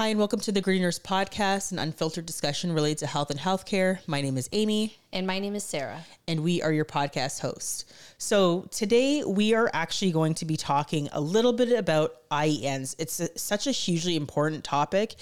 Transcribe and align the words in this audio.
Hi, 0.00 0.08
and 0.08 0.18
welcome 0.18 0.40
to 0.40 0.50
the 0.50 0.62
Gritty 0.62 0.80
Nurse 0.80 0.98
Podcast, 0.98 1.72
an 1.72 1.78
unfiltered 1.78 2.24
discussion 2.24 2.72
related 2.72 2.96
to 3.00 3.06
health 3.06 3.30
and 3.30 3.38
healthcare. 3.38 3.98
My 4.06 4.22
name 4.22 4.38
is 4.38 4.48
Amie. 4.50 4.96
And 5.12 5.26
my 5.26 5.40
name 5.40 5.56
is 5.56 5.64
Sara. 5.64 6.04
And 6.28 6.44
we 6.44 6.62
are 6.62 6.72
your 6.72 6.84
podcast 6.84 7.40
hosts. 7.40 7.84
So 8.18 8.68
today 8.70 9.24
we 9.24 9.54
are 9.54 9.68
actually 9.72 10.12
going 10.12 10.34
to 10.34 10.44
be 10.44 10.56
talking 10.56 11.08
a 11.10 11.20
little 11.20 11.52
bit 11.52 11.72
about 11.72 12.28
IENs. 12.30 12.94
It's 12.96 13.18
a, 13.18 13.36
such 13.36 13.66
a 13.66 13.72
hugely 13.72 14.14
important 14.14 14.62
topic 14.62 15.16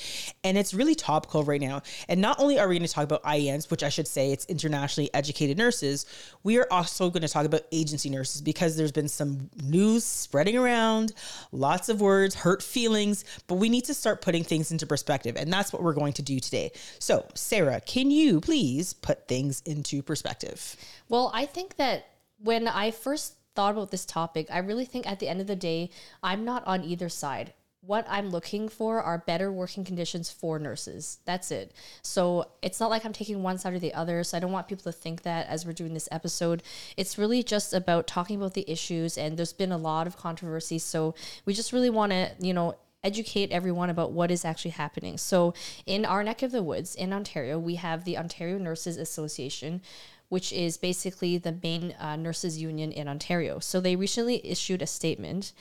and 0.45 0.59
it's 0.59 0.75
really 0.75 0.95
topical 0.95 1.43
right 1.43 1.61
now. 1.61 1.81
And 2.07 2.21
not 2.21 2.39
only 2.39 2.59
are 2.59 2.69
we 2.69 2.77
going 2.77 2.87
to 2.87 2.93
talk 2.93 3.05
about 3.05 3.23
IENs, 3.23 3.71
which 3.71 3.83
I 3.83 3.89
should 3.89 4.07
say 4.07 4.31
it's 4.31 4.45
internationally 4.45 5.09
educated 5.15 5.57
nurses, 5.57 6.05
we 6.43 6.59
are 6.59 6.67
also 6.71 7.09
going 7.09 7.23
to 7.23 7.29
talk 7.29 7.47
about 7.47 7.63
agency 7.73 8.11
nurses 8.11 8.43
because 8.43 8.77
there's 8.77 8.93
been 8.93 9.09
some 9.09 9.49
news 9.63 10.05
spreading 10.05 10.59
around, 10.59 11.15
lots 11.51 11.89
of 11.89 12.03
words, 12.03 12.35
hurt 12.35 12.63
feelings, 12.63 13.25
but 13.47 13.55
we 13.55 13.71
need 13.71 13.87
to 13.87 13.95
start 13.95 14.21
putting 14.21 14.45
things 14.45 14.71
into 14.71 14.87
perspective. 14.87 15.37
And 15.39 15.51
that's 15.51 15.73
what 15.73 15.83
we're 15.83 15.95
going 15.95 16.13
to 16.15 16.23
do 16.23 16.41
today. 16.41 16.73
So, 16.99 17.25
Sara, 17.35 17.81
can 17.81 18.11
you 18.11 18.43
please 18.43 18.93
put 18.93 19.27
things 19.29 19.63
into 19.79 20.03
perspective? 20.03 20.77
Well, 21.09 21.31
I 21.33 21.47
think 21.47 21.77
that 21.77 22.07
when 22.39 22.69
I 22.69 22.91
first 22.91 23.35
thought 23.55 23.73
about 23.73 23.91
this 23.91 24.05
topic, 24.05 24.49
I 24.51 24.59
really 24.59 24.85
think 24.85 25.07
at 25.07 25.21
the 25.21 25.29
end 25.29 25.41
of 25.41 25.47
the 25.47 25.57
day, 25.57 25.91
I'm 26.23 26.45
not 26.45 26.67
on 26.67 26.85
either 26.85 27.09
side. 27.09 27.55
What 27.81 28.07
I'm 28.09 28.31
looking 28.31 28.69
for 28.69 29.01
are 29.01 29.19
better 29.19 29.53
working 29.53 29.85
conditions 29.85 30.31
for 30.31 30.59
nurses. 30.59 31.19
That's 31.25 31.51
it. 31.53 31.73
So 32.03 32.51
it's 32.61 32.81
not 32.81 32.91
like 32.91 33.05
I'm 33.05 33.13
taking 33.13 33.43
one 33.43 33.57
side 33.57 33.73
or 33.73 33.79
the 33.79 33.95
other. 33.95 34.25
So 34.25 34.37
I 34.37 34.41
don't 34.41 34.53
want 34.53 34.69
people 34.69 34.93
to 34.93 34.99
think 34.99 35.23
that 35.23 35.47
as 35.47 35.65
we're 35.65 35.73
doing 35.73 35.95
this 35.95 36.09
episode. 36.11 36.63
It's 36.97 37.17
really 37.17 37.43
just 37.43 37.73
about 37.73 38.09
talking 38.09 38.37
about 38.37 38.55
the 38.55 38.69
issues, 38.71 39.17
and 39.17 39.37
there's 39.37 39.53
been 39.53 39.73
a 39.73 39.79
lot 39.79 40.09
of 40.09 40.17
controversy. 40.17 40.79
So 40.79 41.15
we 41.47 41.55
just 41.55 41.73
really 41.73 41.91
want 41.91 42.11
to, 42.13 42.33
you 42.41 42.53
know, 42.53 42.75
educate 43.09 43.51
everyone 43.51 43.89
about 43.89 44.13
what 44.13 44.31
is 44.31 44.45
actually 44.45 44.73
happening. 44.73 45.17
So, 45.17 45.55
in 45.87 46.05
our 46.05 46.23
neck 46.23 46.43
of 46.43 46.53
the 46.53 46.63
woods 46.63 46.95
in 46.95 47.13
Ontario, 47.13 47.59
we 47.59 47.77
have 47.77 48.05
the 48.05 48.19
Ontario 48.19 48.59
Nurses 48.59 48.99
Association, 48.99 49.81
which 50.29 50.53
is 50.53 50.77
basically 50.77 51.39
the 51.39 51.57
main 51.63 51.95
uh, 51.99 52.17
nurses 52.17 52.61
union 52.61 52.93
in 52.93 53.09
Ontario. 53.09 53.59
So 53.61 53.81
they 53.81 53.97
recently 53.97 54.47
issued 54.47 54.83
a 54.83 54.87
statement. 54.87 55.53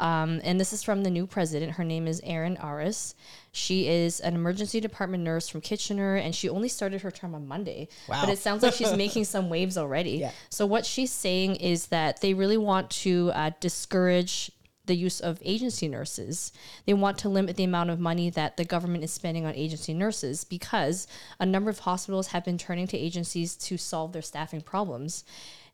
Um, 0.00 0.40
and 0.44 0.60
this 0.60 0.72
is 0.72 0.82
from 0.84 1.02
the 1.02 1.10
new 1.10 1.26
president. 1.26 1.72
Her 1.72 1.84
name 1.84 2.06
is 2.06 2.20
Erin 2.24 2.56
Ariss. 2.56 3.14
She 3.50 3.88
is 3.88 4.20
an 4.20 4.34
emergency 4.34 4.80
department 4.80 5.24
nurse 5.24 5.48
from 5.48 5.60
Kitchener, 5.60 6.14
and 6.14 6.34
she 6.34 6.48
only 6.48 6.68
started 6.68 7.02
her 7.02 7.10
term 7.10 7.34
on 7.34 7.48
Monday. 7.48 7.88
Wow. 8.08 8.20
But 8.20 8.30
it 8.30 8.38
sounds 8.38 8.62
like 8.62 8.74
she's 8.74 8.96
making 9.04 9.24
some 9.24 9.48
waves 9.48 9.76
already. 9.76 10.18
Yeah. 10.18 10.30
So, 10.50 10.66
what 10.66 10.86
she's 10.86 11.10
saying 11.10 11.56
is 11.56 11.88
that 11.88 12.20
they 12.20 12.32
really 12.32 12.58
want 12.58 12.90
to 12.90 13.32
uh, 13.34 13.50
discourage 13.58 14.52
the 14.88 14.96
use 14.96 15.20
of 15.20 15.40
agency 15.44 15.86
nurses. 15.86 16.52
They 16.84 16.94
want 16.94 17.18
to 17.18 17.28
limit 17.28 17.56
the 17.56 17.64
amount 17.64 17.90
of 17.90 18.00
money 18.00 18.30
that 18.30 18.56
the 18.56 18.64
government 18.64 19.04
is 19.04 19.12
spending 19.12 19.46
on 19.46 19.54
agency 19.54 19.94
nurses 19.94 20.42
because 20.42 21.06
a 21.38 21.46
number 21.46 21.70
of 21.70 21.80
hospitals 21.80 22.28
have 22.28 22.44
been 22.44 22.58
turning 22.58 22.88
to 22.88 22.98
agencies 22.98 23.54
to 23.56 23.78
solve 23.78 24.12
their 24.12 24.22
staffing 24.22 24.62
problems. 24.62 25.24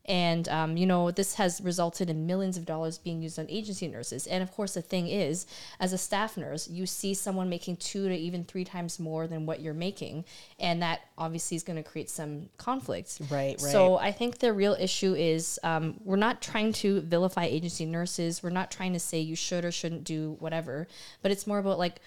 And, 0.07 0.47
um, 0.49 0.77
you 0.77 0.85
know, 0.85 1.11
this 1.11 1.35
has 1.35 1.61
resulted 1.61 2.09
in 2.09 2.27
millions 2.27 2.57
of 2.57 2.65
dollars 2.65 2.97
being 2.97 3.21
used 3.21 3.39
on 3.39 3.47
agency 3.49 3.87
nurses. 3.87 4.27
And 4.27 4.43
of 4.43 4.51
course, 4.51 4.75
the 4.75 4.81
thing 4.81 5.07
is, 5.07 5.47
as 5.79 5.93
a 5.93 5.97
staff 5.97 6.37
nurse, 6.37 6.67
you 6.67 6.85
see 6.85 7.13
someone 7.13 7.49
making 7.49 7.77
two 7.77 8.07
to 8.07 8.15
even 8.15 8.43
three 8.43 8.65
times 8.65 8.99
more 8.99 9.27
than 9.27 9.45
what 9.45 9.61
you're 9.61 9.73
making. 9.73 10.25
And 10.59 10.81
that 10.81 11.01
obviously 11.17 11.57
is 11.57 11.63
going 11.63 11.81
to 11.81 11.89
create 11.89 12.09
some 12.09 12.49
conflict. 12.57 13.19
Right, 13.31 13.31
right. 13.31 13.59
So 13.59 13.97
I 13.97 14.11
think 14.11 14.39
the 14.39 14.53
real 14.53 14.77
issue 14.79 15.15
is 15.15 15.59
um, 15.63 15.99
we're 16.03 16.17
not 16.17 16.41
trying 16.41 16.73
to 16.73 17.01
vilify 17.01 17.45
agency 17.45 17.85
nurses. 17.85 18.43
We're 18.43 18.49
not 18.51 18.69
trying 18.69 18.93
to 18.93 18.99
say 18.99 19.19
you 19.19 19.35
should 19.35 19.65
or 19.65 19.71
shouldn't 19.71 20.03
do 20.03 20.37
whatever. 20.39 20.87
But 21.21 21.31
it's 21.31 21.47
more 21.47 21.59
about 21.59 21.79
like, 21.79 21.99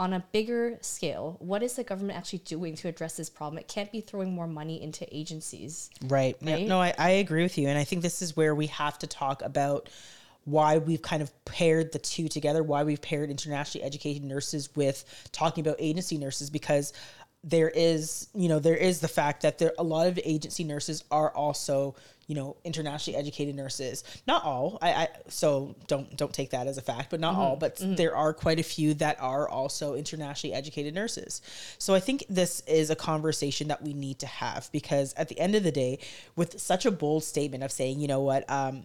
on 0.00 0.14
a 0.14 0.24
bigger 0.32 0.78
scale, 0.80 1.36
what 1.40 1.62
is 1.62 1.74
the 1.74 1.84
government 1.84 2.18
actually 2.18 2.38
doing 2.38 2.74
to 2.74 2.88
address 2.88 3.18
this 3.18 3.28
problem? 3.28 3.58
It 3.58 3.68
can't 3.68 3.92
be 3.92 4.00
throwing 4.00 4.32
more 4.32 4.46
money 4.46 4.82
into 4.82 5.06
agencies. 5.14 5.90
Right. 6.08 6.38
right? 6.40 6.66
No, 6.66 6.80
I, 6.80 6.94
I 6.96 7.10
agree 7.10 7.42
with 7.42 7.58
you. 7.58 7.68
And 7.68 7.78
I 7.78 7.84
think 7.84 8.00
this 8.00 8.22
is 8.22 8.34
where 8.34 8.54
we 8.54 8.68
have 8.68 8.98
to 9.00 9.06
talk 9.06 9.42
about 9.42 9.90
why 10.46 10.78
we've 10.78 11.02
kind 11.02 11.20
of 11.20 11.30
paired 11.44 11.92
the 11.92 11.98
two 11.98 12.28
together, 12.28 12.62
why 12.62 12.82
we've 12.82 13.02
paired 13.02 13.28
internationally 13.28 13.86
educated 13.86 14.24
nurses 14.24 14.74
with 14.74 15.04
talking 15.32 15.66
about 15.66 15.76
agency 15.78 16.16
nurses, 16.16 16.48
because 16.48 16.94
there 17.44 17.68
is, 17.68 18.28
you 18.34 18.48
know, 18.48 18.58
there 18.58 18.76
is 18.76 19.00
the 19.00 19.08
fact 19.08 19.42
that 19.42 19.58
there 19.58 19.74
a 19.78 19.84
lot 19.84 20.06
of 20.06 20.18
agency 20.24 20.64
nurses 20.64 21.04
are 21.10 21.30
also 21.34 21.94
you 22.30 22.36
know 22.36 22.56
internationally 22.62 23.18
educated 23.18 23.56
nurses 23.56 24.04
not 24.24 24.44
all 24.44 24.78
i, 24.80 24.92
I 24.92 25.08
so 25.26 25.74
don't 25.88 26.16
don't 26.16 26.32
take 26.32 26.50
that 26.50 26.68
as 26.68 26.78
a 26.78 26.80
fact 26.80 27.10
but 27.10 27.18
not 27.18 27.32
mm-hmm. 27.32 27.40
all 27.40 27.56
but 27.56 27.74
mm-hmm. 27.78 27.96
there 27.96 28.14
are 28.14 28.32
quite 28.32 28.60
a 28.60 28.62
few 28.62 28.94
that 28.94 29.20
are 29.20 29.48
also 29.48 29.96
internationally 29.96 30.54
educated 30.54 30.94
nurses 30.94 31.42
so 31.78 31.92
i 31.92 31.98
think 31.98 32.24
this 32.30 32.60
is 32.68 32.88
a 32.88 32.94
conversation 32.94 33.66
that 33.66 33.82
we 33.82 33.94
need 33.94 34.20
to 34.20 34.28
have 34.28 34.70
because 34.70 35.12
at 35.14 35.28
the 35.28 35.40
end 35.40 35.56
of 35.56 35.64
the 35.64 35.72
day 35.72 35.98
with 36.36 36.60
such 36.60 36.86
a 36.86 36.92
bold 36.92 37.24
statement 37.24 37.64
of 37.64 37.72
saying 37.72 37.98
you 37.98 38.06
know 38.06 38.20
what 38.20 38.48
um, 38.48 38.84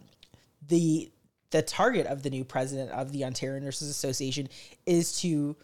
the 0.66 1.08
the 1.50 1.62
target 1.62 2.08
of 2.08 2.24
the 2.24 2.30
new 2.30 2.42
president 2.42 2.90
of 2.90 3.12
the 3.12 3.24
ontario 3.24 3.60
nurses 3.60 3.88
association 3.88 4.48
is 4.86 5.20
to 5.20 5.54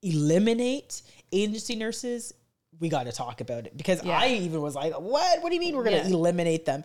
eliminate 0.00 1.02
agency 1.32 1.74
nurses 1.74 2.32
we 2.80 2.88
got 2.88 3.04
to 3.04 3.12
talk 3.12 3.40
about 3.40 3.66
it 3.66 3.76
because 3.76 4.02
yeah. 4.04 4.18
I 4.18 4.28
even 4.28 4.60
was 4.60 4.74
like, 4.74 4.92
what? 4.94 5.42
What 5.42 5.50
do 5.50 5.54
you 5.54 5.60
mean 5.60 5.76
we're 5.76 5.84
going 5.84 6.02
to 6.02 6.08
yeah. 6.08 6.14
eliminate 6.14 6.64
them? 6.64 6.84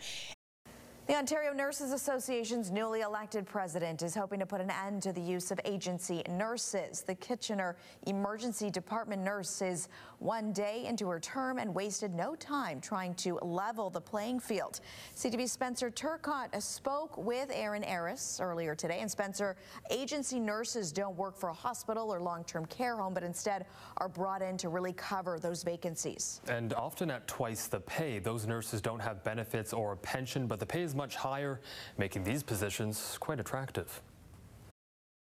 The 1.08 1.16
Ontario 1.16 1.54
Nurses 1.54 1.94
Association's 1.94 2.70
newly 2.70 3.00
elected 3.00 3.46
president 3.46 4.02
is 4.02 4.14
hoping 4.14 4.42
to 4.42 4.46
put 4.46 4.60
an 4.60 4.70
end 4.70 5.02
to 5.04 5.14
the 5.14 5.22
use 5.22 5.52
of 5.52 5.60
agency 5.64 6.22
nurses. 6.30 7.00
The 7.00 7.16
Kitchener 7.16 7.78
Emergency 8.08 8.70
Department 8.70 9.22
nurse 9.22 9.62
is 9.62 9.88
one 10.20 10.52
day 10.52 10.86
into 10.86 11.08
her 11.08 11.22
term 11.22 11.60
and 11.60 11.74
wasted 11.74 12.14
no 12.14 12.36
time 12.36 12.82
trying 12.82 13.14
to 13.16 13.36
level 13.36 13.90
the 13.90 14.02
playing 14.02 14.42
field. 14.42 14.82
CTV 15.16 15.48
Spencer 15.48 15.90
Turcott 15.90 16.62
spoke 16.62 17.18
with 17.18 17.52
Erin 17.54 17.84
Ariss 17.84 18.42
earlier 18.42 18.76
today. 18.76 19.00
And 19.00 19.10
Spencer, 19.10 19.56
agency 19.90 20.42
nurses 20.42 20.92
don't 20.92 21.16
work 21.16 21.38
for 21.38 21.48
a 21.48 21.54
hospital 21.54 22.14
or 22.14 22.20
long-term 22.20 22.66
care 22.66 22.98
home, 22.98 23.14
but 23.14 23.24
instead 23.24 23.66
are 23.96 24.10
brought 24.10 24.42
in 24.42 24.58
to 24.58 24.68
really 24.68 24.92
cover 24.92 25.40
those 25.40 25.64
vacancies. 25.64 26.42
And 26.50 26.74
often 26.74 27.10
at 27.10 27.30
twice 27.30 27.68
the 27.68 27.80
pay, 27.80 28.20
those 28.20 28.46
nurses 28.46 28.82
don't 28.82 29.00
have 29.00 29.24
benefits 29.24 29.72
or 29.72 29.94
a 29.94 29.98
pension, 29.98 30.48
but 30.48 30.60
the 30.60 30.66
pay 30.66 30.82
is 30.82 30.97
much 30.98 31.16
higher, 31.16 31.62
making 31.98 32.26
these 32.26 32.44
positions 32.44 33.18
quite 33.22 33.40
attractive. 33.40 34.02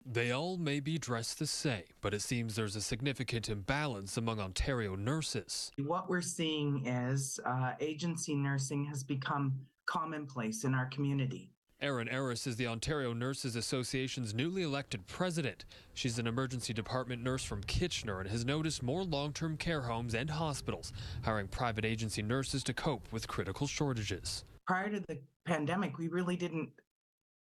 They 0.08 0.32
all 0.32 0.58
may 0.58 0.80
be 0.80 1.00
dressed 1.00 1.40
the 1.40 1.48
same, 1.48 1.84
but 2.02 2.14
it 2.14 2.22
seems 2.22 2.56
there's 2.56 2.76
a 2.76 2.82
significant 2.82 3.50
imbalance 3.50 4.18
among 4.18 4.40
Ontario 4.40 4.96
nurses. 4.96 5.72
What 5.78 6.10
we're 6.10 6.22
seeing 6.22 6.86
is 6.86 7.40
uh, 7.44 7.74
agency 7.80 8.36
nursing 8.36 8.86
has 8.86 9.04
become 9.04 9.54
commonplace 9.88 10.64
in 10.64 10.76
our 10.76 10.86
community. 10.88 11.50
Erin 11.82 12.08
Ariss 12.08 12.48
is 12.48 12.56
the 12.56 12.68
Ontario 12.68 13.14
Nurses 13.14 13.56
Association's 13.56 14.34
newly 14.34 14.62
elected 14.62 15.06
president. 15.08 15.66
She's 15.94 16.20
an 16.20 16.28
emergency 16.28 16.72
department 16.72 17.22
nurse 17.22 17.44
from 17.44 17.64
Kitchener 17.64 18.22
and 18.22 18.30
has 18.30 18.46
noticed 18.46 18.82
more 18.82 19.04
long 19.04 19.34
term 19.34 19.58
care 19.58 19.82
homes 19.82 20.16
and 20.16 20.30
hospitals 20.30 20.94
hiring 21.24 21.48
private 21.48 21.84
agency 21.84 22.22
nurses 22.22 22.64
to 22.64 22.74
cope 22.74 23.12
with 23.12 23.28
critical 23.28 23.68
shortages 23.68 24.46
prior 24.66 24.90
to 24.90 25.00
the 25.00 25.20
pandemic, 25.46 25.98
we 25.98 26.08
really 26.08 26.36
didn't 26.36 26.70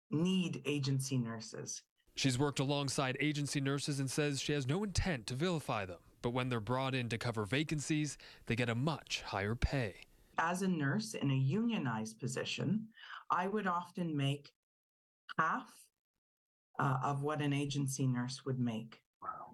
need 0.09 0.61
agency 0.66 1.17
nurses. 1.17 1.81
She's 2.16 2.38
worked 2.38 2.59
alongside 2.59 3.17
agency 3.19 3.61
nurses 3.61 3.99
and 3.99 4.09
says 4.09 4.41
she 4.41 4.53
has 4.53 4.67
no 4.67 4.83
intent 4.83 5.27
to 5.27 5.35
vilify 5.35 5.85
them. 5.85 5.99
But 6.22 6.31
when 6.31 6.49
they're 6.49 6.59
brought 6.59 6.94
in 6.94 7.09
to 7.09 7.17
cover 7.17 7.45
vacancies, 7.45 8.17
they 8.45 8.55
get 8.55 8.69
a 8.69 8.75
much 8.75 9.23
higher 9.25 9.55
pay. 9.55 9.95
As 10.38 10.61
a 10.61 10.67
nurse 10.67 11.13
in 11.13 11.31
a 11.31 11.35
unionized 11.35 12.19
position, 12.19 12.88
I 13.29 13.47
would 13.47 13.67
often 13.67 14.16
make 14.16 14.51
half 15.39 15.72
uh, 16.79 16.97
of 17.03 17.23
what 17.23 17.41
an 17.41 17.53
agency 17.53 18.07
nurse 18.07 18.41
would 18.45 18.59
make. 18.59 18.99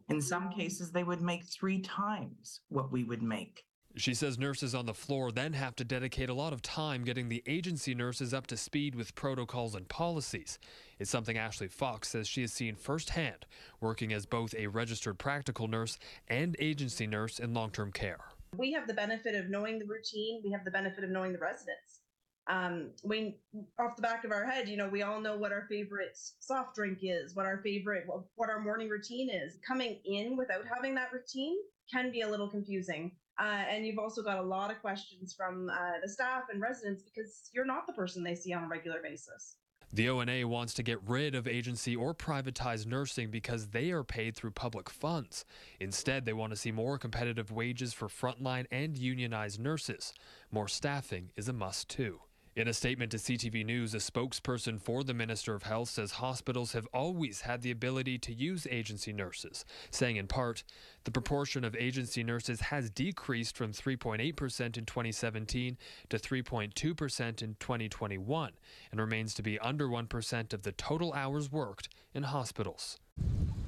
In 0.10 0.22
some 0.22 0.50
cases, 0.50 0.92
they 0.92 1.04
would 1.04 1.22
make 1.22 1.44
three 1.46 1.82
times 1.82 2.62
what 2.70 2.92
we 2.92 3.04
would 3.04 3.22
make. 3.22 3.64
She 3.98 4.14
says 4.14 4.38
nurses 4.38 4.76
on 4.76 4.86
the 4.86 4.94
floor 4.94 5.32
then 5.32 5.54
have 5.54 5.76
to 5.78 5.84
dedicate 5.84 6.30
a 6.30 6.34
lot 6.34 6.54
of 6.54 6.62
time 6.62 7.04
getting 7.04 7.30
the 7.30 7.42
agency 7.48 7.96
nurses 7.96 8.32
up 8.32 8.46
to 8.48 8.58
speed 8.58 8.94
with 8.94 9.16
protocols 9.16 9.74
and 9.74 9.88
policies. 9.88 10.60
It's 11.00 11.10
something 11.10 11.36
Ashley 11.36 11.68
Fox 11.68 12.10
says 12.10 12.28
she 12.28 12.42
has 12.42 12.54
seen 12.54 12.76
firsthand, 12.76 13.48
working 13.82 14.14
as 14.14 14.28
both 14.28 14.54
a 14.56 14.68
registered 14.68 15.18
practical 15.18 15.68
nurse 15.68 15.98
and 16.28 16.56
agency 16.60 17.08
nurse 17.08 17.40
in 17.40 17.56
long 17.56 17.72
term 17.72 17.92
care. 17.92 18.20
We 18.56 18.72
have 18.74 18.88
the 18.88 18.94
benefit 18.94 19.34
of 19.34 19.50
knowing 19.50 19.80
the 19.80 19.86
routine, 19.86 20.42
we 20.44 20.52
have 20.52 20.64
the 20.64 20.72
benefit 20.72 21.04
of 21.04 21.10
knowing 21.10 21.34
the 21.34 21.40
residents. 21.40 22.02
Um, 22.48 22.92
we, 23.04 23.40
off 23.80 23.96
the 23.96 24.02
back 24.04 24.24
of 24.24 24.32
our 24.32 24.46
head, 24.46 24.70
you 24.70 24.78
know, 24.78 24.88
we 24.88 25.02
all 25.02 25.20
know 25.20 25.36
what 25.36 25.52
our 25.52 25.66
favorite 25.68 26.18
soft 26.40 26.76
drink 26.76 27.00
is, 27.02 27.36
what 27.36 27.46
our 27.48 27.58
favorite, 27.64 28.06
what 28.36 28.50
our 28.50 28.60
morning 28.60 28.90
routine 28.90 29.30
is. 29.30 29.58
Coming 29.68 30.00
in 30.06 30.38
without 30.38 30.66
having 30.72 30.96
that 30.96 31.12
routine 31.12 31.58
can 31.92 32.12
be 32.12 32.22
a 32.22 32.30
little 32.30 32.48
confusing. 32.48 33.12
Uh, 33.40 33.64
and 33.70 33.86
you've 33.86 34.00
also 34.00 34.24
got 34.24 34.40
a 34.40 34.42
lot 34.42 34.72
of 34.72 34.80
questions 34.82 35.34
from 35.34 35.70
uh, 35.70 36.00
the 36.02 36.10
staff 36.10 36.44
and 36.52 36.62
residents 36.62 37.04
because 37.04 37.50
you're 37.54 37.66
not 37.66 37.86
the 37.86 37.94
person 37.94 38.24
they 38.24 38.36
see 38.36 38.54
on 38.54 38.64
a 38.64 38.68
regular 38.68 39.00
basis. 39.02 39.58
The 39.94 40.10
ONA 40.10 40.46
wants 40.46 40.74
to 40.74 40.84
get 40.84 41.00
rid 41.08 41.34
of 41.34 41.48
agency 41.48 41.96
or 41.96 42.14
privatized 42.14 42.88
nursing 42.88 43.32
because 43.32 43.68
they 43.68 43.92
are 43.92 44.04
paid 44.04 44.36
through 44.36 44.52
public 44.52 44.90
funds. 44.90 45.46
Instead, 45.80 46.26
they 46.26 46.34
want 46.34 46.52
to 46.52 46.58
see 46.58 46.72
more 46.72 46.98
competitive 46.98 47.52
wages 47.52 47.94
for 47.94 48.08
frontline 48.08 48.66
and 48.70 48.98
unionized 48.98 49.62
nurses. 49.62 50.14
More 50.52 50.68
staffing 50.68 51.32
is 51.38 51.48
a 51.48 51.54
must 51.54 51.88
too. 51.88 52.20
In 52.58 52.68
a 52.68 52.74
statement 52.74 53.12
to 53.12 53.18
CTV 53.18 53.64
News, 53.64 53.94
a 53.94 53.98
spokesperson 53.98 54.82
for 54.82 55.04
the 55.04 55.14
Minister 55.14 55.54
of 55.54 55.62
Health 55.62 55.90
says 55.90 56.14
hospitals 56.14 56.72
have 56.72 56.88
always 56.92 57.42
had 57.42 57.62
the 57.62 57.70
ability 57.70 58.18
to 58.18 58.34
use 58.34 58.66
agency 58.72 59.14
nurses, 59.14 59.64
saying 59.92 60.16
in 60.16 60.26
part, 60.26 60.64
the 61.04 61.12
proportion 61.12 61.64
of 61.64 61.76
agency 61.76 62.24
nurses 62.24 62.62
has 62.62 62.90
decreased 62.90 63.56
from 63.56 63.74
3.8% 63.74 64.76
in 64.76 64.86
2017 64.86 65.78
to 66.10 66.18
3.2% 66.18 67.44
in 67.44 67.56
2021 67.60 68.52
and 68.92 69.00
remains 69.00 69.36
to 69.36 69.44
be 69.44 69.60
under 69.60 69.88
1% 69.88 70.52
of 70.52 70.64
the 70.64 70.72
total 70.72 71.14
hours 71.14 71.52
worked 71.52 71.90
in 72.16 72.24
hospitals. 72.24 72.98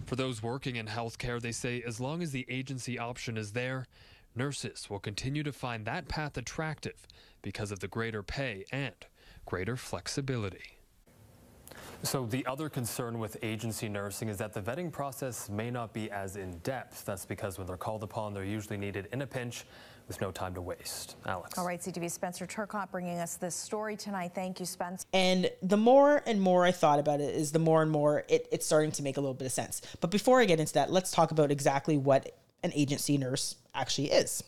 For 0.08 0.16
those 0.16 0.42
working 0.42 0.78
in 0.78 0.88
healthcare, 0.88 1.40
they 1.40 1.52
say 1.52 1.84
as 1.86 2.00
long 2.00 2.24
as 2.24 2.32
the 2.32 2.48
agency 2.50 2.98
option 2.98 3.38
is 3.38 3.52
there, 3.52 3.86
nurses 4.36 4.90
will 4.90 5.00
continue 5.00 5.44
to 5.44 5.52
find 5.52 5.86
that 5.86 6.08
path 6.08 6.38
attractive 6.38 7.06
because 7.42 7.72
of 7.72 7.80
the 7.80 7.88
greater 7.88 8.24
pay 8.24 8.66
and 8.72 8.96
greater 9.46 9.76
flexibility. 9.76 10.80
So, 12.02 12.26
the 12.26 12.46
other 12.46 12.70
concern 12.70 13.20
with 13.20 13.38
agency 13.44 13.90
nursing 13.90 14.30
is 14.30 14.38
that 14.38 14.54
the 14.54 14.62
vetting 14.62 14.92
process 14.92 15.50
may 15.50 15.70
not 15.70 15.94
be 15.94 16.10
as 16.10 16.38
in 16.38 16.58
depth. 16.60 17.06
That's 17.06 17.26
because 17.26 17.58
when 17.58 17.68
they're 17.68 17.78
called 17.78 18.04
upon, 18.04 18.34
they're 18.34 18.46
usually 18.46 18.78
needed 18.78 19.10
in 19.12 19.22
a 19.22 19.28
pinch 19.28 19.66
with 20.08 20.22
no 20.22 20.32
time 20.32 20.54
to 20.56 20.62
waste. 20.62 21.18
Alex. 21.26 21.58
All 21.58 21.66
right, 21.66 21.80
CTV 21.80 22.10
Spencer 22.10 22.48
Turcott 22.48 22.90
bringing 22.90 23.20
us 23.20 23.36
this 23.36 23.54
story 23.54 23.96
tonight. 23.98 24.32
Thank 24.34 24.60
you, 24.60 24.66
Spencer. 24.66 25.06
And 25.14 25.52
the 25.62 25.78
more 25.78 26.24
and 26.26 26.42
more 26.42 26.66
I 26.66 26.72
thought 26.72 27.00
about 27.00 27.20
it, 27.20 27.36
is 27.36 27.52
the 27.52 27.60
more 27.60 27.82
and 27.82 27.92
more 27.92 28.24
it, 28.30 28.48
it's 28.52 28.66
starting 28.66 28.92
to 28.94 29.04
make 29.04 29.18
a 29.18 29.22
little 29.22 29.36
bit 29.36 29.46
of 29.46 29.52
sense. 29.52 29.82
But 30.00 30.10
before 30.10 30.40
I 30.40 30.46
get 30.46 30.60
into 30.60 30.74
that, 30.74 30.92
let's 30.92 31.12
talk 31.12 31.32
about 31.32 31.52
exactly 31.52 31.98
what 31.98 32.34
an 32.64 32.72
agency 32.74 33.18
nurse 33.18 33.56
actually 33.76 34.12
is. 34.12 34.44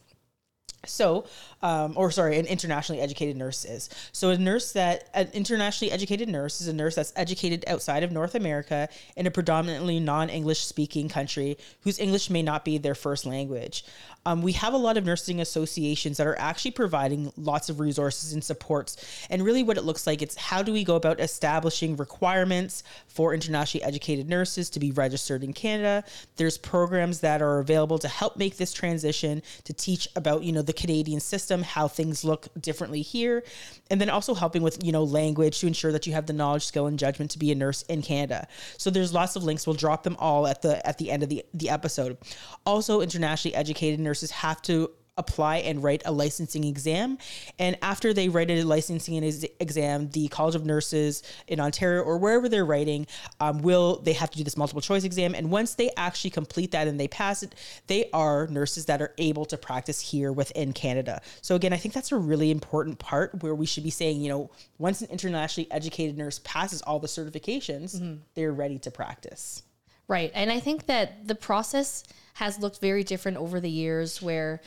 So, 0.88 1.26
um, 1.62 1.94
or 1.96 2.10
sorry, 2.10 2.40
an 2.40 2.48
internationally 2.48 3.02
educated 3.04 3.38
nurse 3.38 3.66
is. 3.66 3.88
So, 4.12 4.32
a 4.32 4.38
nurse 4.38 4.72
that, 4.72 5.10
an 5.14 5.30
internationally 5.32 5.92
educated 5.92 6.28
nurse 6.28 6.60
is 6.60 6.68
a 6.68 6.74
nurse 6.74 6.96
that's 6.96 7.14
educated 7.16 7.64
outside 7.68 8.02
of 8.02 8.12
North 8.12 8.34
America 8.34 8.90
in 9.16 9.28
a 9.28 9.32
predominantly 9.32 10.00
non 10.00 10.30
English 10.30 10.66
speaking 10.66 11.08
country 11.08 11.60
whose 11.82 12.00
English 12.00 12.32
may 12.32 12.42
not 12.42 12.66
be 12.66 12.80
their 12.80 12.96
first 12.96 13.28
language. 13.28 13.86
Um, 14.26 14.42
we 14.42 14.54
have 14.54 14.74
a 14.74 14.78
lot 14.78 14.98
of 14.98 15.06
nursing 15.06 15.40
associations 15.40 16.18
that 16.18 16.28
are 16.28 16.38
actually 16.38 16.72
providing 16.72 17.32
lots 17.38 17.70
of 17.70 17.80
resources 17.80 18.34
and 18.34 18.44
supports. 18.44 19.28
And 19.30 19.44
really, 19.44 19.62
what 19.62 19.78
it 19.78 19.84
looks 19.84 20.08
like 20.08 20.24
it's 20.24 20.36
how 20.36 20.64
do 20.64 20.74
we 20.74 20.84
go 20.84 20.96
about 20.96 21.20
establishing 21.20 21.96
requirements 21.96 22.84
for 23.08 23.36
internationally 23.36 23.84
educated 23.84 24.28
nurses 24.28 24.70
to 24.72 24.80
be 24.80 24.92
registered 24.92 25.44
in 25.44 25.54
Canada? 25.54 26.04
There's 26.38 26.58
programs 26.58 27.20
that 27.20 27.42
are 27.42 27.60
available 27.60 28.00
to 28.00 28.08
help 28.08 28.38
make 28.38 28.58
this 28.58 28.74
transition 28.74 29.44
to 29.66 29.74
teach 29.74 30.08
about 30.16 30.44
you 30.44 30.52
know 30.52 30.62
the 30.62 30.71
Canadian 30.74 31.20
system, 31.20 31.64
how 31.64 31.88
things 31.88 32.24
look 32.24 32.48
differently 32.60 33.02
here, 33.02 33.44
and 33.90 34.00
then 34.00 34.10
also 34.10 34.34
helping 34.34 34.62
with 34.62 34.84
you 34.84 34.92
know 34.92 35.04
language 35.04 35.60
to 35.60 35.68
ensure 35.68 35.92
that 35.92 36.08
you 36.08 36.14
have 36.14 36.26
the 36.26 36.34
knowledge, 36.34 36.66
skill, 36.66 36.88
and 36.88 37.00
judgment 37.00 37.32
to 37.32 37.40
be 37.40 37.52
a 37.52 37.56
nurse 37.56 37.84
in 37.84 38.02
Canada. 38.02 38.48
So 38.78 38.90
there's 38.90 39.14
lots 39.14 39.36
of 39.36 39.44
links. 39.44 39.66
We'll 39.66 39.76
drop 39.76 40.04
them 40.04 40.16
all 40.20 40.48
at 40.48 40.62
the 40.62 40.86
at 40.88 40.98
the 40.98 41.12
end 41.12 41.24
of 41.24 41.30
the 41.30 41.46
the 41.54 41.70
episode. 41.70 42.18
Also, 42.66 43.02
internationally 43.02 43.56
educated 43.56 44.00
nurses 44.00 44.32
have 44.32 44.62
to 44.64 44.92
apply 45.22 45.58
and 45.58 45.82
write 45.82 46.02
a 46.06 46.12
licensing 46.12 46.66
exam. 46.66 47.18
And 47.58 47.78
after 47.82 48.14
they 48.14 48.28
write 48.28 48.52
a 48.52 48.64
licensing 48.64 49.16
exam, 49.60 50.10
the 50.10 50.28
College 50.28 50.56
of 50.56 50.66
Nurses 50.66 51.24
in 51.48 51.60
Ontario 51.60 52.02
or 52.02 52.18
wherever 52.18 52.50
they're 52.50 52.66
writing 52.66 53.08
um, 53.40 53.62
will 53.62 54.02
they 54.02 54.14
have 54.14 54.30
to 54.32 54.38
do 54.38 54.44
this 54.44 54.58
multiple 54.58 54.82
choice 54.82 55.04
exam. 55.04 55.34
And 55.34 55.50
once 55.50 55.76
they 55.76 55.92
actually 55.96 56.32
complete 56.32 56.72
that 56.72 56.88
and 56.88 57.00
they 57.00 57.08
pass 57.08 57.44
it, 57.44 57.56
they 57.88 58.10
are 58.12 58.48
nurses 58.48 58.86
that 58.86 59.02
are 59.02 59.14
able 59.18 59.46
to 59.46 59.58
practice 59.58 60.00
here 60.02 60.32
within 60.32 60.74
Canada. 60.74 61.22
So 61.42 61.56
again, 61.56 61.74
I 61.74 61.78
think 61.78 61.94
that's 61.94 62.12
a 62.12 62.18
really 62.18 62.52
important 62.52 63.00
part 63.00 63.42
where 63.42 63.56
we 63.56 63.66
should 63.66 63.84
be 63.84 63.90
saying, 63.90 64.22
you 64.22 64.30
know, 64.30 64.50
once 64.78 65.02
an 65.02 65.10
internationally 65.10 65.72
educated 65.72 66.18
nurse 66.18 66.40
passes 66.44 66.82
all 66.82 67.00
the 67.00 67.08
certifications, 67.08 67.96
mm-hmm. 67.96 68.16
they're 68.34 68.52
ready 68.52 68.80
to 68.80 68.92
practice. 68.92 69.64
Right. 70.08 70.32
And 70.34 70.52
I 70.52 70.60
think 70.60 70.88
that 70.88 71.28
the 71.28 71.36
process 71.36 72.04
has 72.34 72.60
looked 72.60 72.82
very 72.82 73.04
different 73.04 73.38
over 73.38 73.60
the 73.60 73.70
years 73.70 74.22
where 74.22 74.62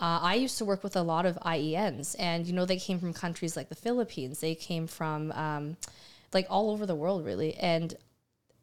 uh, 0.00 0.20
I 0.22 0.34
used 0.34 0.58
to 0.58 0.64
work 0.64 0.84
with 0.84 0.94
a 0.94 1.02
lot 1.02 1.26
of 1.26 1.36
IENs, 1.44 2.14
and 2.18 2.46
you 2.46 2.52
know 2.52 2.64
they 2.64 2.78
came 2.78 3.00
from 3.00 3.12
countries 3.12 3.56
like 3.56 3.68
the 3.68 3.74
Philippines. 3.74 4.40
They 4.40 4.54
came 4.54 4.86
from 4.86 5.32
um, 5.32 5.76
like 6.32 6.46
all 6.48 6.70
over 6.70 6.86
the 6.86 6.94
world, 6.94 7.24
really. 7.24 7.54
And 7.54 7.94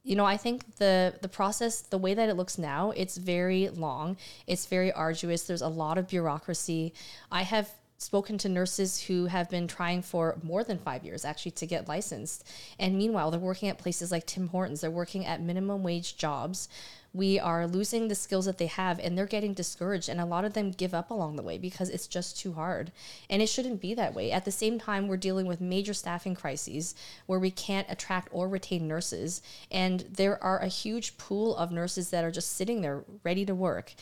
you 0.04 0.16
know, 0.16 0.26
I 0.26 0.38
think 0.38 0.76
the 0.78 1.16
the 1.22 1.28
process, 1.28 1.82
the 1.82 1.98
way 1.98 2.14
that 2.14 2.30
it 2.30 2.36
looks 2.36 2.58
now, 2.58 2.92
it's 2.92 3.18
very 3.18 3.68
long. 3.70 4.16
It's 4.48 4.66
very 4.66 4.94
arduous. 4.94 5.44
There's 5.44 5.62
a 5.62 5.68
lot 5.68 5.98
of 5.98 6.08
bureaucracy. 6.08 6.94
I 7.32 7.42
have 7.42 7.70
spoken 7.98 8.38
to 8.38 8.50
nurses 8.50 9.02
who 9.02 9.26
have 9.26 9.50
been 9.50 9.68
trying 9.68 10.02
for 10.02 10.38
more 10.44 10.64
than 10.64 10.78
five 10.78 11.04
years 11.04 11.26
actually 11.26 11.52
to 11.52 11.66
get 11.66 11.88
licensed. 11.88 12.48
And 12.78 12.98
meanwhile, 12.98 13.32
they're 13.32 13.40
working 13.40 13.70
at 13.70 13.78
places 13.78 14.12
like 14.12 14.26
Tim 14.26 14.50
Hortons, 14.50 14.82
they're 14.82 14.92
working 14.92 15.26
at 15.26 15.42
minimum 15.42 15.84
wage 15.84 16.18
jobs 16.18 16.70
we 17.16 17.40
are 17.40 17.66
losing 17.66 18.08
the 18.08 18.16
skills 18.16 18.46
that 18.46 18.58
they 18.58 18.66
have 18.66 19.00
and 19.00 19.18
they're 19.18 19.26
getting 19.26 19.54
discouraged 19.54 20.10
and 20.10 20.20
a 20.20 20.26
lot 20.26 20.44
of 20.44 20.54
them 20.54 20.70
give 20.70 20.94
up 20.94 21.10
along 21.10 21.38
the 21.38 21.42
way 21.42 21.58
because 21.58 21.90
it's 21.90 22.08
just 22.08 22.38
too 22.38 22.54
hard 22.54 22.92
and 23.30 23.42
it 23.42 23.48
shouldn't 23.48 23.80
be 23.80 23.94
that 23.94 24.14
way 24.14 24.32
at 24.32 24.44
the 24.44 24.52
same 24.52 24.78
time 24.78 25.08
we're 25.08 25.16
dealing 25.16 25.48
with 25.48 25.62
major 25.62 25.94
staffing 25.94 26.36
crises 26.36 26.94
where 27.26 27.40
we 27.40 27.50
can't 27.50 27.90
attract 27.90 28.28
or 28.32 28.50
retain 28.50 28.86
nurses 28.88 29.42
and 29.72 30.02
there 30.12 30.42
are 30.44 30.60
a 30.60 30.68
huge 30.68 31.18
pool 31.18 31.56
of 31.56 31.72
nurses 31.72 32.10
that 32.10 32.26
are 32.26 32.32
just 32.32 32.56
sitting 32.56 32.82
there 32.82 33.04
ready 33.24 33.46
to 33.46 33.56
work 33.56 33.94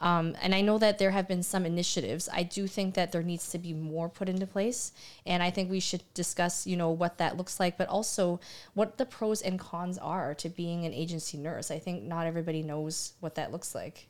um, 0.00 0.34
and 0.40 0.54
I 0.54 0.62
know 0.62 0.78
that 0.78 0.98
there 0.98 1.10
have 1.10 1.28
been 1.28 1.42
some 1.42 1.66
initiatives. 1.66 2.28
I 2.32 2.42
do 2.42 2.66
think 2.66 2.94
that 2.94 3.12
there 3.12 3.22
needs 3.22 3.50
to 3.50 3.58
be 3.58 3.74
more 3.74 4.08
put 4.08 4.30
into 4.30 4.46
place, 4.46 4.92
and 5.26 5.42
I 5.42 5.50
think 5.50 5.70
we 5.70 5.80
should 5.80 6.02
discuss, 6.14 6.66
you 6.66 6.76
know, 6.76 6.90
what 6.90 7.18
that 7.18 7.36
looks 7.36 7.60
like, 7.60 7.76
but 7.76 7.88
also 7.88 8.40
what 8.72 8.96
the 8.96 9.04
pros 9.04 9.42
and 9.42 9.58
cons 9.58 9.98
are 9.98 10.34
to 10.34 10.48
being 10.48 10.86
an 10.86 10.94
agency 10.94 11.36
nurse. 11.36 11.70
I 11.70 11.78
think 11.78 12.02
not 12.02 12.26
everybody 12.26 12.59
knows 12.62 13.12
what 13.20 13.34
that 13.36 13.52
looks 13.52 13.74
like. 13.74 14.08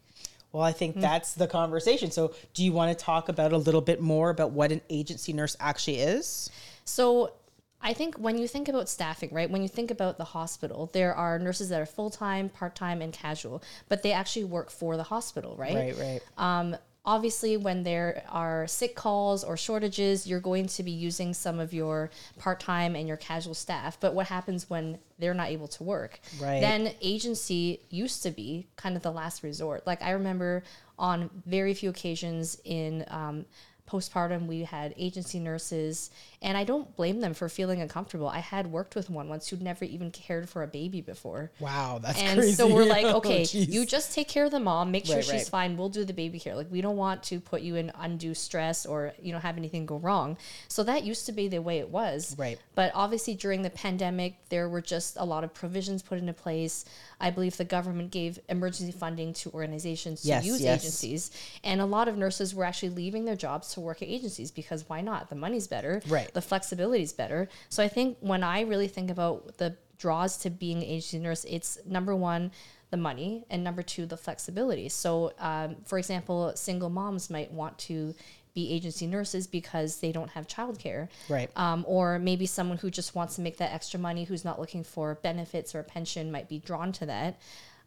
Well, 0.52 0.62
I 0.62 0.72
think 0.72 0.96
mm. 0.96 1.00
that's 1.00 1.34
the 1.34 1.46
conversation. 1.46 2.10
So, 2.10 2.34
do 2.54 2.64
you 2.64 2.72
want 2.72 2.96
to 2.96 3.04
talk 3.04 3.28
about 3.28 3.52
a 3.52 3.56
little 3.56 3.80
bit 3.80 4.00
more 4.00 4.30
about 4.30 4.50
what 4.50 4.72
an 4.72 4.80
agency 4.90 5.32
nurse 5.32 5.56
actually 5.60 6.00
is? 6.00 6.50
So, 6.84 7.34
I 7.82 7.94
think 7.94 8.16
when 8.16 8.36
you 8.36 8.46
think 8.46 8.68
about 8.68 8.88
staffing, 8.88 9.30
right, 9.32 9.48
when 9.48 9.62
you 9.62 9.68
think 9.68 9.90
about 9.90 10.18
the 10.18 10.24
hospital, 10.24 10.90
there 10.92 11.14
are 11.14 11.38
nurses 11.38 11.68
that 11.70 11.80
are 11.80 11.86
full 11.86 12.10
time, 12.10 12.48
part 12.48 12.74
time, 12.74 13.00
and 13.00 13.12
casual, 13.12 13.62
but 13.88 14.02
they 14.02 14.12
actually 14.12 14.44
work 14.44 14.70
for 14.70 14.96
the 14.96 15.04
hospital, 15.04 15.56
right? 15.56 15.74
Right, 15.74 15.96
right. 15.96 16.20
Um, 16.36 16.76
obviously, 17.04 17.56
when 17.56 17.82
there 17.82 18.22
are 18.28 18.66
sick 18.66 18.94
calls 18.94 19.42
or 19.44 19.56
shortages, 19.56 20.26
you're 20.26 20.40
going 20.40 20.66
to 20.66 20.82
be 20.82 20.90
using 20.90 21.34
some 21.34 21.58
of 21.58 21.72
your 21.72 22.10
part 22.38 22.60
time 22.60 22.94
and 22.94 23.08
your 23.08 23.16
casual 23.16 23.54
staff. 23.54 23.98
But 24.00 24.14
what 24.14 24.26
happens 24.26 24.68
when 24.68 24.98
they're 25.18 25.34
not 25.34 25.48
able 25.48 25.68
to 25.68 25.82
work? 25.82 26.20
Right. 26.40 26.60
Then 26.60 26.94
agency 27.00 27.80
used 27.90 28.22
to 28.24 28.30
be 28.30 28.66
kind 28.76 28.96
of 28.96 29.02
the 29.02 29.12
last 29.12 29.42
resort. 29.42 29.86
Like 29.86 30.02
I 30.02 30.10
remember 30.10 30.62
on 30.98 31.30
very 31.46 31.74
few 31.74 31.90
occasions 31.90 32.60
in 32.64 33.04
um, 33.08 33.46
postpartum 33.90 34.46
we 34.46 34.62
had 34.62 34.94
agency 34.96 35.40
nurses 35.40 36.10
and 36.42 36.56
i 36.56 36.62
don't 36.62 36.94
blame 36.96 37.20
them 37.20 37.34
for 37.34 37.48
feeling 37.48 37.80
uncomfortable 37.80 38.28
i 38.28 38.38
had 38.38 38.66
worked 38.66 38.94
with 38.94 39.10
one 39.10 39.28
once 39.28 39.48
who'd 39.48 39.60
never 39.60 39.84
even 39.84 40.10
cared 40.10 40.48
for 40.48 40.62
a 40.62 40.66
baby 40.66 41.00
before 41.00 41.50
wow 41.58 41.98
that's 42.00 42.16
crazy! 42.16 42.30
and 42.30 42.40
crazy. 42.40 42.54
so 42.54 42.72
we're 42.72 42.84
like 42.84 43.04
oh, 43.06 43.16
okay 43.16 43.44
oh, 43.44 43.58
you 43.58 43.84
just 43.84 44.14
take 44.14 44.28
care 44.28 44.44
of 44.44 44.50
the 44.50 44.60
mom 44.60 44.90
make 44.90 45.06
sure 45.06 45.16
right, 45.16 45.24
she's 45.24 45.32
right. 45.32 45.46
fine 45.48 45.76
we'll 45.76 45.88
do 45.88 46.04
the 46.04 46.12
baby 46.12 46.38
care 46.38 46.54
like 46.54 46.70
we 46.70 46.80
don't 46.80 46.96
want 46.96 47.22
to 47.22 47.40
put 47.40 47.62
you 47.62 47.76
in 47.76 47.90
undue 47.98 48.34
stress 48.34 48.86
or 48.86 49.12
you 49.20 49.32
know 49.32 49.38
have 49.38 49.56
anything 49.56 49.84
go 49.86 49.98
wrong 49.98 50.36
so 50.68 50.84
that 50.84 51.02
used 51.02 51.26
to 51.26 51.32
be 51.32 51.48
the 51.48 51.60
way 51.60 51.78
it 51.78 51.88
was 51.88 52.36
right 52.38 52.58
but 52.74 52.92
obviously 52.94 53.34
during 53.34 53.62
the 53.62 53.70
pandemic 53.70 54.36
there 54.50 54.68
were 54.68 54.80
just 54.80 55.16
a 55.18 55.24
lot 55.24 55.42
of 55.42 55.52
provisions 55.52 56.02
put 56.02 56.18
into 56.18 56.32
place 56.32 56.84
I 57.20 57.30
believe 57.30 57.56
the 57.56 57.64
government 57.64 58.10
gave 58.10 58.38
emergency 58.48 58.92
funding 58.92 59.34
to 59.34 59.50
organizations 59.50 60.22
to 60.22 60.28
yes, 60.28 60.44
use 60.44 60.60
yes. 60.62 60.80
agencies. 60.80 61.30
And 61.62 61.80
a 61.80 61.86
lot 61.86 62.08
of 62.08 62.16
nurses 62.16 62.54
were 62.54 62.64
actually 62.64 62.90
leaving 62.90 63.26
their 63.26 63.36
jobs 63.36 63.74
to 63.74 63.79
work 63.80 64.02
at 64.02 64.08
agencies 64.08 64.50
because 64.50 64.88
why 64.88 65.00
not? 65.00 65.28
The 65.28 65.36
money's 65.36 65.66
better. 65.66 66.02
Right. 66.08 66.32
The 66.32 66.42
flexibility 66.42 67.02
is 67.02 67.12
better. 67.12 67.48
So 67.68 67.82
I 67.82 67.88
think 67.88 68.18
when 68.20 68.42
I 68.42 68.62
really 68.62 68.88
think 68.88 69.10
about 69.10 69.58
the 69.58 69.76
draws 69.98 70.36
to 70.38 70.50
being 70.50 70.78
an 70.78 70.84
agency 70.84 71.18
nurse, 71.18 71.44
it's 71.48 71.78
number 71.86 72.14
one, 72.16 72.50
the 72.90 72.96
money, 72.96 73.44
and 73.50 73.62
number 73.62 73.82
two, 73.82 74.06
the 74.06 74.16
flexibility. 74.16 74.88
So, 74.88 75.32
um, 75.38 75.76
for 75.84 75.98
example, 75.98 76.52
single 76.56 76.90
moms 76.90 77.30
might 77.30 77.52
want 77.52 77.78
to 77.78 78.14
be 78.52 78.72
agency 78.72 79.06
nurses 79.06 79.46
because 79.46 80.00
they 80.00 80.10
don't 80.10 80.30
have 80.30 80.46
childcare. 80.48 81.08
Right. 81.28 81.50
Um, 81.56 81.84
or 81.86 82.18
maybe 82.18 82.46
someone 82.46 82.78
who 82.78 82.90
just 82.90 83.14
wants 83.14 83.36
to 83.36 83.42
make 83.42 83.58
that 83.58 83.72
extra 83.72 84.00
money 84.00 84.24
who's 84.24 84.44
not 84.44 84.58
looking 84.58 84.82
for 84.82 85.16
benefits 85.16 85.74
or 85.74 85.80
a 85.80 85.84
pension 85.84 86.32
might 86.32 86.48
be 86.48 86.58
drawn 86.58 86.92
to 86.92 87.06
that. 87.06 87.38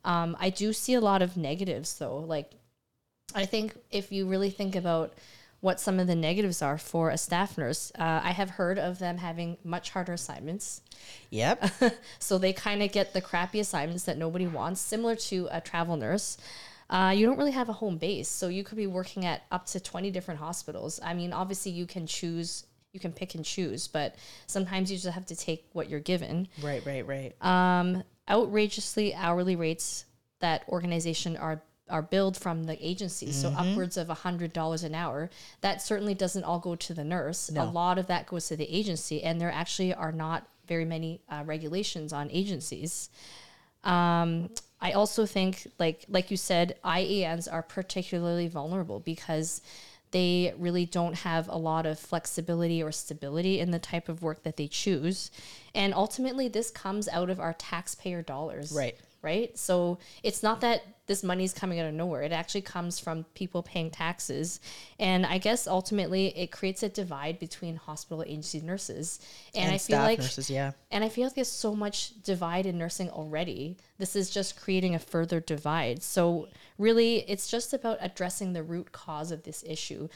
Um, 0.05 0.37
I 0.39 0.49
do 0.49 0.71
see 0.73 0.93
a 0.93 1.01
lot 1.01 1.21
of 1.21 1.35
negatives 1.35 1.97
though. 1.97 2.17
Like, 2.17 2.51
I 3.35 3.45
think 3.45 3.75
if 3.91 4.11
you 4.11 4.27
really 4.27 4.49
think 4.49 4.75
about 4.75 5.13
what 5.63 5.79
some 5.79 5.97
of 5.97 6.07
the 6.07 6.15
negatives 6.15 6.61
are 6.61 6.77
for 6.77 7.09
a 7.09 7.17
staff 7.17 7.57
nurse. 7.57 7.89
Uh, 7.97 8.19
I 8.21 8.31
have 8.31 8.49
heard 8.49 8.77
of 8.77 8.99
them 8.99 9.17
having 9.17 9.55
much 9.63 9.91
harder 9.91 10.11
assignments. 10.11 10.81
Yep. 11.29 11.71
So 12.19 12.37
they 12.37 12.51
kind 12.51 12.83
of 12.83 12.91
get 12.91 13.13
the 13.13 13.21
crappy 13.21 13.61
assignments 13.61 14.03
that 14.03 14.17
nobody 14.17 14.45
wants, 14.45 14.81
similar 14.81 15.15
to 15.15 15.47
a 15.51 15.61
travel 15.61 15.95
nurse. 15.95 16.37
Uh, 16.89 17.13
you 17.15 17.25
don't 17.25 17.37
really 17.37 17.51
have 17.51 17.69
a 17.69 17.73
home 17.73 17.97
base. 17.97 18.27
So 18.27 18.49
you 18.49 18.65
could 18.65 18.77
be 18.77 18.87
working 18.87 19.25
at 19.25 19.43
up 19.51 19.65
to 19.67 19.79
20 19.79 20.11
different 20.11 20.41
hospitals. 20.41 20.99
I 21.01 21.13
mean, 21.13 21.31
obviously, 21.31 21.71
you 21.71 21.85
can 21.85 22.07
choose, 22.07 22.65
you 22.91 22.99
can 22.99 23.13
pick 23.13 23.35
and 23.35 23.45
choose, 23.45 23.87
but 23.87 24.15
sometimes 24.47 24.91
you 24.91 24.97
just 24.97 25.13
have 25.13 25.25
to 25.27 25.35
take 25.35 25.65
what 25.71 25.89
you're 25.89 26.01
given. 26.01 26.49
right, 26.61 26.85
right, 26.85 27.07
right. 27.07 27.41
Um, 27.41 28.03
outrageously 28.29 29.15
hourly 29.15 29.55
rates 29.55 30.05
that 30.39 30.65
organization 30.67 31.37
are 31.37 31.61
are 31.89 32.01
billed 32.01 32.37
from 32.37 32.63
the 32.63 32.85
agency. 32.85 33.31
So 33.31 33.49
upwards 33.57 33.97
of 33.97 34.09
a 34.09 34.13
hundred 34.13 34.53
dollars 34.53 34.83
an 34.83 34.95
hour. 34.95 35.29
That 35.61 35.81
certainly 35.81 36.13
doesn't 36.13 36.43
all 36.43 36.59
go 36.59 36.75
to 36.75 36.93
the 36.93 37.03
nurse. 37.03 37.49
A 37.49 37.71
lot 37.71 37.97
of 37.97 38.07
that 38.07 38.27
goes 38.27 38.47
to 38.47 38.55
the 38.55 38.73
agency 38.73 39.23
and 39.23 39.39
there 39.39 39.51
actually 39.51 39.93
are 39.93 40.11
not 40.11 40.47
very 40.67 40.85
many 40.85 41.21
uh, 41.29 41.43
regulations 41.45 42.13
on 42.13 42.29
agencies. 42.31 43.09
Um, 43.83 44.49
I 44.81 44.91
also 44.91 45.25
think, 45.25 45.67
like 45.79 46.05
like 46.09 46.31
you 46.31 46.37
said, 46.37 46.77
IENs 46.83 47.51
are 47.51 47.61
particularly 47.63 48.47
vulnerable 48.47 48.99
because 48.99 49.61
they 50.11 50.53
really 50.57 50.85
don't 50.85 51.15
have 51.15 51.47
a 51.47 51.57
lot 51.57 51.85
of 51.85 51.97
flexibility 51.99 52.83
or 52.83 52.91
stability 52.91 53.59
in 53.59 53.71
the 53.71 53.79
type 53.79 54.09
of 54.09 54.21
work 54.21 54.43
that 54.43 54.57
they 54.57 54.67
choose, 54.67 55.31
and 55.73 55.93
ultimately, 55.93 56.47
this 56.47 56.69
comes 56.69 57.07
out 57.07 57.29
of 57.29 57.39
our 57.39 57.53
taxpayer 57.53 58.21
dollars. 58.21 58.71
Right. 58.71 58.97
Right. 59.23 59.57
So 59.57 59.99
it's 60.21 60.43
not 60.43 60.59
that 60.61 60.83
this 61.05 61.23
money 61.23 61.45
is 61.45 61.53
coming 61.53 61.79
out 61.79 61.87
of 61.87 61.93
nowhere. 61.93 62.23
It 62.23 62.33
actually 62.33 62.61
comes 62.61 62.99
from 62.99 63.23
people 63.35 63.63
paying 63.63 63.89
taxes, 63.89 64.59
and 64.99 65.25
I 65.25 65.37
guess 65.37 65.65
ultimately 65.65 66.37
it 66.37 66.51
creates 66.51 66.83
a 66.83 66.89
divide 66.89 67.39
between 67.39 67.77
hospital 67.77 68.23
agency 68.23 68.59
nurses. 68.59 69.19
And, 69.55 69.71
I 69.71 69.77
feel 69.77 69.99
like 69.99 70.19
nurses, 70.19 70.49
yeah. 70.49 70.71
and 70.91 71.03
I 71.03 71.09
feel 71.09 71.25
like 71.25 71.35
there's 71.35 71.51
so 71.51 71.73
much 71.73 72.21
divide 72.21 72.65
in 72.65 72.77
nursing 72.77 73.09
already. 73.09 73.77
This 73.97 74.15
is 74.15 74.29
just 74.29 74.59
creating 74.59 74.93
a 74.93 74.99
further 74.99 75.39
divide. 75.39 76.03
So, 76.03 76.49
really, 76.77 77.19
it's 77.29 77.49
just 77.49 77.73
about 77.73 77.97
addressing 78.01 78.51
the 78.51 78.63
root 78.63 78.91
cause 78.91 79.31
of 79.31 79.43
this 79.43 79.63
issue. 79.65 80.09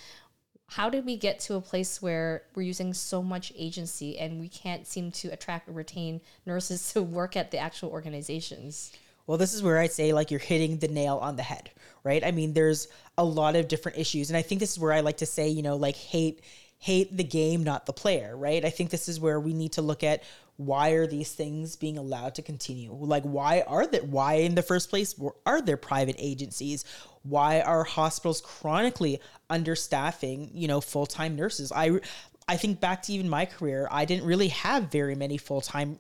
How 0.69 0.89
did 0.89 1.05
we 1.05 1.15
get 1.15 1.39
to 1.41 1.55
a 1.55 1.62
place 1.62 2.01
where 2.01 2.43
we're 2.53 2.63
using 2.63 2.93
so 2.93 3.24
much 3.24 3.53
agency 3.57 4.17
and 4.19 4.39
we 4.39 4.50
can't 4.50 4.86
seem 4.86 5.12
to 5.12 5.29
attract 5.29 5.69
or 5.69 5.71
retain 5.71 6.21
nurses 6.45 6.91
to 6.93 7.01
work 7.01 7.36
at 7.36 7.51
the 7.51 7.57
actual 7.57 7.89
organizations? 7.89 8.91
Well, 9.25 9.38
this 9.38 9.53
is 9.53 9.62
where 9.62 9.77
I'd 9.77 9.91
say 9.91 10.13
like 10.13 10.31
you're 10.31 10.39
hitting 10.39 10.77
the 10.77 10.88
nail 10.88 11.17
on 11.17 11.36
the 11.36 11.43
head, 11.43 11.69
right? 12.03 12.24
I 12.24 12.31
mean, 12.31 12.53
there's 12.53 12.88
a 13.17 13.25
lot 13.25 13.55
of 13.55 13.67
different 13.67 13.97
issues, 13.97 14.29
and 14.29 14.38
I 14.38 14.41
think 14.41 14.59
this 14.59 14.71
is 14.71 14.79
where 14.79 14.93
I 14.93 15.01
like 15.01 15.17
to 15.17 15.25
say, 15.25 15.50
you 15.50 15.62
know, 15.62 15.75
like 15.75 15.95
hate 15.95 16.41
hate 16.79 17.15
the 17.17 17.24
game, 17.24 17.63
not 17.63 17.86
the 17.86 17.93
player, 17.93 18.38
right? 18.38 18.63
I 18.63 18.69
think 18.69 18.91
this 18.91 19.09
is 19.09 19.19
where 19.19 19.39
we 19.39 19.53
need 19.53 19.74
to 19.74 19.81
look 19.81 20.03
at 20.03 20.24
why 20.58 20.90
are 20.92 21.08
these 21.08 21.32
things 21.32 21.76
being 21.76 21.98
allowed 21.98 22.36
to 22.36 22.42
continue? 22.42 22.92
Like, 22.92 23.24
why 23.24 23.62
are 23.68 23.86
there? 23.86 24.04
Why 24.04 24.36
in 24.36 24.56
the 24.56 24.64
first 24.64 24.90
place 24.90 25.16
are 25.46 25.62
there 25.62 25.78
private 25.78 26.16
agencies? 26.18 26.84
Why 27.24 27.62
are 27.62 27.84
hospitals 27.84 28.42
chronically 28.42 29.22
understaffing? 29.50 30.50
You 30.54 30.68
know, 30.68 30.82
full 30.82 31.06
time 31.06 31.36
nurses. 31.36 31.72
I 31.72 32.00
I 32.48 32.58
think 32.58 32.80
back 32.80 33.04
to 33.04 33.14
even 33.14 33.30
my 33.30 33.46
career, 33.46 33.88
I 33.92 34.06
didn't 34.06 34.26
really 34.26 34.48
have 34.50 34.92
very 34.92 35.16
many 35.16 35.38
full 35.38 35.62
time 35.62 36.00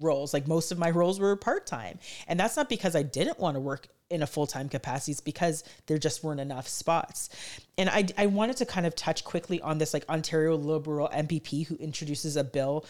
roles. 0.00 0.34
Like 0.34 0.46
most 0.46 0.70
of 0.70 0.78
my 0.78 0.90
roles 0.90 1.18
were 1.18 1.34
part 1.36 1.66
time. 1.66 1.98
And 2.28 2.38
that's 2.38 2.56
not 2.56 2.68
because 2.68 2.94
I 2.94 3.02
didn't 3.02 3.38
want 3.38 3.56
to 3.56 3.60
work 3.60 3.88
in 4.10 4.22
a 4.22 4.26
full 4.26 4.46
time 4.46 4.68
capacity, 4.68 5.12
it's 5.12 5.20
because 5.20 5.64
there 5.86 5.98
just 5.98 6.22
weren't 6.22 6.40
enough 6.40 6.68
spots. 6.68 7.30
And 7.78 7.88
I, 7.88 8.06
I 8.18 8.26
wanted 8.26 8.58
to 8.58 8.66
kind 8.66 8.86
of 8.86 8.94
touch 8.94 9.24
quickly 9.24 9.60
on 9.62 9.78
this 9.78 9.94
like 9.94 10.08
Ontario 10.08 10.56
Liberal 10.56 11.08
MPP 11.08 11.66
who 11.66 11.76
introduces 11.76 12.36
a 12.36 12.44
bill 12.44 12.84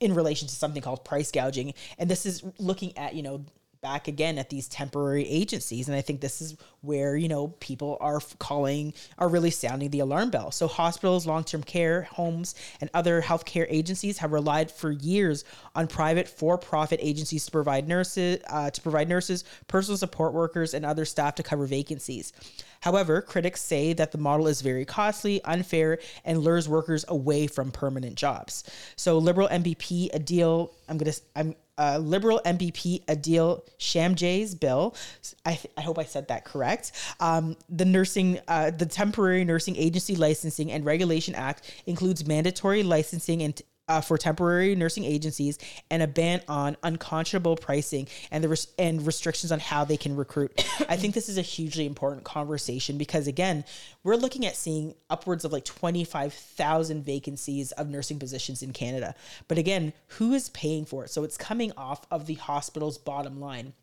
in 0.00 0.14
relation 0.14 0.48
to 0.48 0.54
something 0.54 0.82
called 0.82 1.04
price 1.04 1.30
gouging. 1.30 1.74
And 1.98 2.10
this 2.10 2.26
is 2.26 2.42
looking 2.58 2.96
at, 2.96 3.14
you 3.14 3.22
know, 3.22 3.44
back 3.82 4.06
again 4.06 4.38
at 4.38 4.48
these 4.48 4.68
temporary 4.68 5.28
agencies. 5.28 5.88
And 5.88 5.96
i 5.96 6.00
think 6.00 6.20
this 6.20 6.40
is 6.40 6.56
where 6.82 7.16
you 7.16 7.28
know 7.28 7.48
people 7.58 7.98
are 8.00 8.20
calling 8.38 8.94
are 9.18 9.28
really 9.28 9.50
sounding 9.50 9.90
the 9.90 9.98
alarm 9.98 10.30
bell. 10.30 10.52
So 10.52 10.68
hospitals 10.68 11.26
long-term 11.26 11.64
care 11.64 12.02
homes 12.02 12.54
and 12.80 12.88
other 12.94 13.20
healthcare 13.20 13.66
agencies 13.68 14.18
have 14.18 14.32
relied 14.32 14.70
for 14.70 14.92
years 14.92 15.44
on 15.74 15.88
private 15.88 16.28
for-profit 16.28 17.00
agencies 17.02 17.44
to 17.46 17.50
provide 17.50 17.88
nurses 17.88 18.38
uh, 18.48 18.70
to 18.70 18.80
provide 18.80 19.08
nurses 19.08 19.44
personal 19.66 19.98
support 19.98 20.32
workers 20.32 20.74
and 20.74 20.86
other 20.86 21.04
staff 21.04 21.34
to 21.34 21.42
cover 21.42 21.66
vacancies. 21.66 22.32
However, 22.82 23.20
critics 23.20 23.62
say 23.62 23.92
that 23.94 24.10
the 24.10 24.18
model 24.18 24.48
is 24.48 24.60
very 24.60 24.84
costly, 24.84 25.42
unfair, 25.44 25.98
and 26.24 26.38
lures 26.38 26.68
workers 26.68 27.04
away 27.06 27.46
from 27.46 27.70
permanent 27.70 28.16
jobs. 28.16 28.64
So, 28.96 29.18
Liberal 29.18 29.48
MPP 29.48 30.10
Adil, 30.10 30.72
I'm 30.88 30.98
gonna, 30.98 31.12
I'm 31.36 31.54
uh, 31.78 31.98
Liberal 31.98 32.40
MPP 32.44 33.04
Adil 33.06 33.62
Shamji's 33.78 34.54
bill. 34.54 34.94
I, 35.44 35.54
th- 35.54 35.72
I 35.76 35.80
hope 35.80 35.98
I 35.98 36.04
said 36.04 36.28
that 36.28 36.44
correct. 36.44 36.92
Um, 37.20 37.56
the 37.68 37.84
nursing, 37.84 38.40
uh, 38.48 38.70
the 38.70 38.86
Temporary 38.86 39.44
Nursing 39.44 39.76
Agency 39.76 40.16
Licensing 40.16 40.70
and 40.70 40.84
Regulation 40.84 41.34
Act 41.34 41.72
includes 41.86 42.26
mandatory 42.26 42.82
licensing 42.82 43.42
and 43.42 43.60
uh, 43.88 44.00
for 44.00 44.16
temporary 44.16 44.74
nursing 44.74 45.04
agencies 45.04 45.58
and 45.90 46.02
a 46.02 46.06
ban 46.06 46.40
on 46.48 46.76
unconscionable 46.82 47.56
pricing 47.56 48.06
and 48.30 48.42
the 48.42 48.48
res- 48.48 48.68
and 48.78 49.06
restrictions 49.06 49.50
on 49.50 49.60
how 49.60 49.84
they 49.84 49.96
can 49.96 50.16
recruit. 50.16 50.52
I 50.88 50.96
think 50.96 51.14
this 51.14 51.28
is 51.28 51.38
a 51.38 51.42
hugely 51.42 51.86
important 51.86 52.24
conversation 52.24 52.98
because 52.98 53.26
again, 53.26 53.64
we're 54.04 54.16
looking 54.16 54.46
at 54.46 54.56
seeing 54.56 54.94
upwards 55.10 55.44
of 55.44 55.52
like 55.52 55.64
25,000 55.64 57.04
vacancies 57.04 57.72
of 57.72 57.88
nursing 57.88 58.18
positions 58.18 58.62
in 58.62 58.72
Canada. 58.72 59.14
But 59.48 59.58
again, 59.58 59.92
who 60.08 60.32
is 60.32 60.48
paying 60.50 60.84
for 60.84 61.04
it? 61.04 61.10
So 61.10 61.24
it's 61.24 61.36
coming 61.36 61.72
off 61.76 62.06
of 62.10 62.26
the 62.26 62.34
hospital's 62.34 62.98
bottom 62.98 63.40
line 63.40 63.74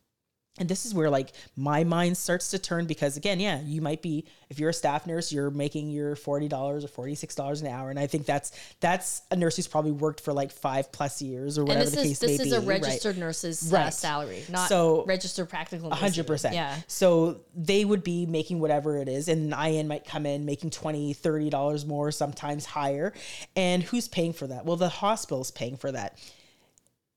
and 0.58 0.68
this 0.68 0.86
is 0.86 0.94
where 0.94 1.10
like 1.10 1.32
my 1.56 1.84
mind 1.84 2.18
starts 2.18 2.50
to 2.52 2.60
turn 2.60 2.86
because 2.86 3.16
again 3.18 3.40
yeah 3.40 3.62
you 3.62 3.82
might 3.82 4.02
be 4.02 4.26
if 4.50 4.60
you're 4.60 4.72
a 4.72 4.74
staff 4.74 5.06
nurse 5.06 5.32
you're 5.32 5.52
making 5.52 5.90
your 5.90 6.16
$40 6.16 6.52
or 6.52 7.06
$46 7.08 7.62
an 7.62 7.68
hour 7.68 7.90
and 7.90 8.00
i 8.00 8.08
think 8.08 8.26
that's 8.26 8.52
that's 8.80 9.22
a 9.32 9.36
nurse 9.36 9.56
who's 9.56 9.68
probably 9.68 9.92
worked 9.92 10.22
for 10.22 10.34
like 10.34 10.52
five 10.52 10.92
plus 10.92 11.22
years 11.22 11.58
or 11.58 11.66
whatever 11.66 11.90
the 11.90 12.02
is 12.02 12.20
case 12.20 12.22
may 12.22 12.28
be 12.28 12.38
this 12.38 12.48
is 12.48 12.54
a 12.54 12.60
right? 12.62 12.82
registered 12.82 13.18
nurse's 13.18 13.74
uh, 13.74 13.90
salary, 13.90 14.44
not 14.50 14.68
So- 14.70 15.06
registered 15.06 15.50
practical. 15.50 15.90
Nurse 15.90 16.14
even. 16.14 16.26
percent. 16.26 16.56
Yeah. 16.56 16.76
So 16.88 17.42
they 17.56 17.86
would 17.86 18.04
be 18.04 18.26
making 18.26 18.60
whatever 18.60 18.98
it 18.98 19.08
is, 19.08 19.28
and 19.28 19.54
an 19.54 19.66
IN 19.74 19.88
might 19.88 20.06
come 20.06 20.26
in 20.26 20.46
making 20.46 20.72
20 20.72 21.14
30 21.14 21.50
dollars 21.50 21.86
more, 21.86 22.12
sometimes 22.12 22.66
higher. 22.66 23.14
And 23.56 23.84
who's 23.84 24.08
paying 24.08 24.34
for 24.34 24.48
that? 24.48 24.66
Well, 24.66 24.78
the 24.78 24.90
hospital's 24.90 25.52
paying 25.52 25.78
for 25.78 25.92
that. 25.92 26.18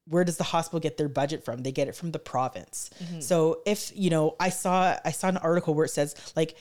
Where 0.09 0.25
does 0.25 0.37
the 0.37 0.45
hospital 0.45 0.81
get 0.81 0.97
their 0.97 1.09
budget 1.09 1.45
from? 1.45 1.63
They 1.63 1.73
get 1.73 1.89
it 1.89 1.95
from 1.95 2.11
the 2.13 2.19
province. 2.19 2.91
So 3.21 3.63
if 3.67 3.93
you 3.95 4.11
know, 4.11 4.37
I 4.41 4.49
saw 4.49 4.97
I 5.05 5.13
saw 5.13 5.29
an 5.29 5.37
article 5.37 5.75
where 5.75 5.85
it 5.85 5.91
says 5.91 6.15
like 6.35 6.57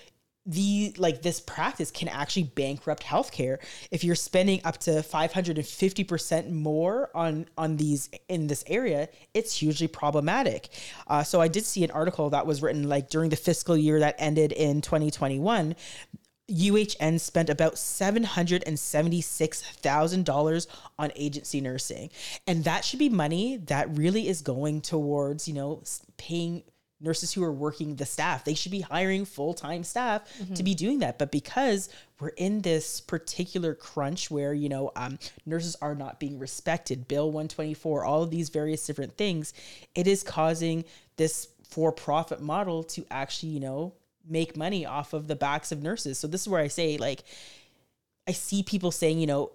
the 0.46 0.94
like 0.98 1.22
this 1.22 1.40
practice 1.40 1.92
can 1.92 2.08
actually 2.08 2.44
bankrupt 2.44 3.04
healthcare 3.04 3.60
if 3.92 4.04
you're 4.04 4.16
spending 4.16 4.60
up 4.64 4.78
to 4.80 4.90
550% 4.90 6.50
more 6.50 7.12
on 7.14 7.46
on 7.60 7.78
these 7.78 8.10
in 8.28 8.48
this 8.48 8.64
area 8.66 9.08
it's 9.36 9.56
hugely 9.56 9.88
problematic 9.88 10.70
uh, 11.06 11.22
so 11.22 11.40
i 11.40 11.48
did 11.48 11.64
see 11.64 11.84
an 11.84 11.92
article 11.92 12.32
that 12.32 12.48
was 12.48 12.64
written 12.64 12.90
like 12.90 13.08
during 13.08 13.30
the 13.30 13.36
fiscal 13.36 13.78
year 13.78 14.00
that 14.00 14.16
ended 14.18 14.52
in 14.52 14.82
2021 14.82 15.76
UHN 16.52 17.20
spent 17.20 17.50
about 17.50 17.74
$776,000 17.76 20.68
on 21.00 21.12
agency 21.16 21.62
nursing. 21.62 22.12
And 22.46 22.64
that 22.66 22.86
should 22.86 23.00
be 23.00 23.10
money 23.10 23.58
that 23.58 23.98
really 23.98 24.28
is 24.28 24.42
going 24.42 24.82
towards, 24.82 25.48
you 25.48 25.54
know, 25.54 25.82
paying 26.18 26.64
nurses 27.04 27.34
who 27.34 27.44
are 27.44 27.52
working 27.52 27.96
the 27.96 28.06
staff. 28.06 28.46
They 28.46 28.54
should 28.54 28.72
be 28.72 28.82
hiring 28.82 29.26
full-time 29.26 29.84
staff 29.84 30.22
to 30.56 30.64
be 30.64 30.76
doing 30.76 31.00
that. 31.00 31.18
But 31.18 31.32
because 31.32 31.90
we're 32.20 32.28
in 32.30 32.62
this 32.62 33.02
particular 33.02 33.74
crunch 33.74 34.30
where, 34.30 34.54
you 34.54 34.70
know, 34.70 34.92
um, 34.96 35.18
nurses 35.46 35.76
are 35.82 35.96
not 35.96 36.20
being 36.20 36.38
respected, 36.38 37.08
Bill 37.08 37.26
124, 37.28 38.06
all 38.06 38.22
of 38.22 38.30
these 38.30 38.50
various 38.50 38.86
different 38.86 39.18
things, 39.18 39.54
it 39.96 40.06
is 40.06 40.22
causing 40.22 40.86
this 41.18 41.48
for-profit 41.64 42.40
model 42.42 42.84
to 42.84 43.04
actually, 43.10 43.50
you 43.50 43.62
know, 43.62 43.94
make 44.32 44.56
money 44.56 44.86
off 44.86 45.14
of 45.14 45.28
the 45.28 45.36
backs 45.36 45.72
of 45.72 45.84
nurses. 45.84 46.18
So 46.18 46.28
this 46.28 46.42
is 46.42 46.48
where 46.50 46.62
I 46.62 46.68
say 46.68 46.98
like 46.98 47.24
I 48.28 48.32
see 48.32 48.64
people 48.64 48.92
saying, 48.92 49.20
you 49.20 49.28
know, 49.28 49.52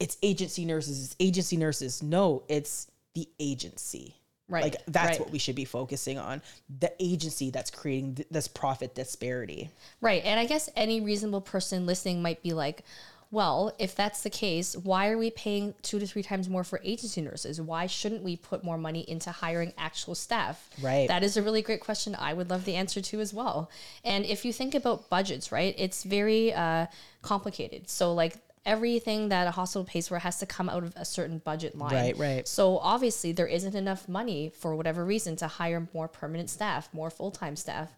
it's 0.00 0.16
agency 0.22 0.64
nurses, 0.64 1.04
it's 1.04 1.16
agency 1.20 1.56
nurses. 1.56 2.02
No, 2.02 2.42
it's 2.48 2.90
the 3.14 3.28
agency. 3.38 4.14
Right, 4.48 4.62
Like 4.62 4.76
that's 4.86 5.18
right. 5.18 5.20
what 5.20 5.30
we 5.30 5.38
should 5.38 5.56
be 5.56 5.64
focusing 5.64 6.18
on. 6.18 6.40
The 6.78 6.92
agency 7.00 7.50
that's 7.50 7.68
creating 7.70 8.14
th- 8.14 8.28
this 8.30 8.46
profit 8.46 8.94
disparity. 8.94 9.70
Right. 10.00 10.22
And 10.24 10.38
I 10.38 10.46
guess 10.46 10.70
any 10.76 11.00
reasonable 11.00 11.40
person 11.40 11.84
listening 11.84 12.22
might 12.22 12.44
be 12.44 12.52
like, 12.52 12.84
well, 13.30 13.74
if 13.78 13.94
that's 13.94 14.22
the 14.22 14.30
case, 14.30 14.76
why 14.76 15.08
are 15.08 15.18
we 15.18 15.30
paying 15.30 15.74
two 15.82 15.98
to 15.98 16.06
three 16.06 16.22
times 16.22 16.48
more 16.48 16.62
for 16.62 16.80
agency 16.84 17.20
nurses? 17.20 17.60
Why 17.60 17.86
shouldn't 17.86 18.22
we 18.22 18.36
put 18.36 18.62
more 18.62 18.78
money 18.78 19.00
into 19.08 19.30
hiring 19.30 19.72
actual 19.76 20.14
staff? 20.14 20.70
Right. 20.80 21.08
That 21.08 21.22
is 21.22 21.36
a 21.36 21.42
really 21.42 21.62
great 21.62 21.80
question. 21.80 22.16
I 22.18 22.32
would 22.32 22.50
love 22.50 22.64
the 22.64 22.76
answer 22.76 23.00
to 23.00 23.20
as 23.20 23.34
well. 23.34 23.70
And 24.04 24.24
if 24.24 24.44
you 24.44 24.52
think 24.52 24.74
about 24.74 25.10
budgets, 25.10 25.50
right, 25.50 25.74
it's 25.76 26.04
very 26.04 26.54
uh, 26.54 26.86
complicated. 27.22 27.90
So, 27.90 28.14
like, 28.14 28.36
everything 28.66 29.28
that 29.28 29.46
a 29.46 29.50
hospital 29.52 29.84
pays 29.84 30.08
for 30.08 30.18
has 30.18 30.38
to 30.40 30.44
come 30.44 30.68
out 30.68 30.82
of 30.82 30.92
a 30.96 31.04
certain 31.04 31.38
budget 31.38 31.78
line. 31.78 31.94
Right, 31.94 32.18
right. 32.18 32.48
So 32.48 32.78
obviously 32.78 33.30
there 33.30 33.46
isn't 33.46 33.76
enough 33.76 34.08
money 34.08 34.50
for 34.58 34.74
whatever 34.74 35.04
reason 35.04 35.36
to 35.36 35.46
hire 35.46 35.86
more 35.94 36.08
permanent 36.08 36.50
staff, 36.50 36.92
more 36.92 37.08
full 37.08 37.30
time 37.30 37.54
staff. 37.54 37.92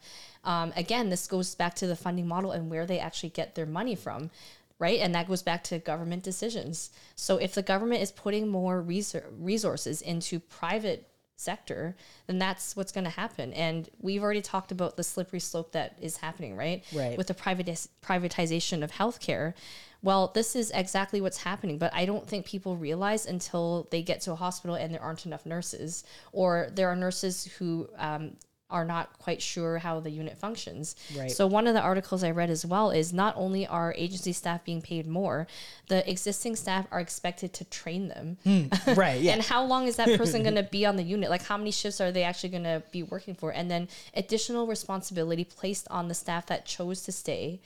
Um, 0.45 0.73
again, 0.77 1.09
this 1.09 1.27
goes 1.27 1.55
back 1.55 1.75
to 1.77 1.87
the 1.87 1.97
funding 1.97 2.29
model 2.29 2.53
and 2.53 2.71
where 2.71 2.87
they 2.87 2.99
actually 2.99 3.31
get 3.31 3.55
their 3.55 3.67
money 3.67 3.95
from. 3.95 4.31
Right. 4.79 5.01
And 5.01 5.15
that 5.15 5.27
goes 5.27 5.43
back 5.43 5.65
to 5.65 5.79
government 5.79 6.23
decisions. 6.23 6.91
So 7.17 7.37
if 7.37 7.55
the 7.55 7.63
government 7.63 8.01
is 8.01 8.13
putting 8.13 8.49
more 8.49 8.81
resources 8.81 10.03
into 10.03 10.39
private 10.39 11.09
sector, 11.35 11.97
then 12.27 12.39
that's 12.39 12.77
what's 12.77 12.93
going 12.93 13.05
to 13.05 13.11
happen. 13.11 13.53
And 13.53 13.89
we've 14.01 14.23
already 14.23 14.43
talked 14.43 14.73
about 14.73 14.97
the 14.97 15.05
slippery 15.05 15.41
slope 15.41 15.73
that 15.73 15.97
is 16.01 16.19
happening, 16.19 16.57
right? 16.57 16.85
Right. 16.93 17.17
With 17.17 17.29
the 17.29 17.35
privatis- 17.35 17.89
privatization 18.05 18.83
of 18.83 18.93
healthcare. 18.93 19.55
Well, 20.03 20.31
this 20.33 20.55
is 20.55 20.71
exactly 20.73 21.21
what's 21.21 21.39
happening, 21.39 21.79
but 21.79 21.93
I 21.93 22.07
don't 22.07 22.27
think 22.27 22.47
people 22.47 22.77
realize 22.77 23.27
until 23.27 23.89
they 23.91 24.03
get 24.03 24.21
to 24.23 24.33
a 24.33 24.37
hospital 24.37 24.77
and 24.77 24.95
there 24.95 25.03
aren't 25.03 25.27
enough 25.27 25.45
nurses, 25.45 26.05
or 26.33 26.69
there 26.73 26.89
are 26.89 26.97
nurses 26.97 27.47
who 27.59 27.89
um, 27.97 28.37
are 28.71 28.85
not 28.85 29.19
quite 29.19 29.41
sure 29.41 29.79
how 29.79 29.99
the 30.01 30.11
unit 30.11 30.37
functions. 30.37 30.95
Right. 31.17 31.31
So 31.31 31.47
one 31.47 31.67
of 31.67 31.75
the 31.75 31.81
articles 31.81 32.23
I 32.23 32.33
read 32.33 32.51
as 32.51 32.67
well 32.67 32.91
is 32.91 33.13
not 33.13 33.35
only 33.37 33.67
are 33.67 33.95
agency 33.97 34.33
staff 34.33 34.65
being 34.65 34.83
paid 34.83 35.07
more, 35.07 35.47
the 35.89 36.09
existing 36.11 36.57
staff 36.57 36.87
are 36.91 37.01
expected 37.01 37.55
to 37.55 37.65
train 37.65 38.09
them. 38.09 38.37
Hmm. 38.45 38.93
Right. 38.95 39.09
Yeah. 39.29 39.33
And 39.33 39.43
how 39.43 39.65
long 39.65 39.87
is 39.87 39.97
that 39.97 40.17
person 40.17 40.43
going 40.43 40.55
to 40.55 40.63
be 40.63 40.87
on 40.87 40.97
the 40.97 41.03
unit? 41.03 41.29
Like, 41.29 41.43
how 41.43 41.57
many 41.57 41.71
shifts 41.71 42.01
are 42.01 42.13
they 42.13 42.23
actually 42.23 42.51
going 42.51 42.65
to 42.65 42.83
be 42.93 43.03
working 43.03 43.35
for? 43.35 43.51
And 43.51 43.71
then 43.71 43.89
additional 44.15 44.67
responsibility 44.67 45.45
placed 45.45 45.89
on 45.91 46.09
the 46.09 46.15
staff 46.15 46.47
that 46.47 46.65
chose 46.65 47.03
to 47.03 47.13
stay 47.13 47.61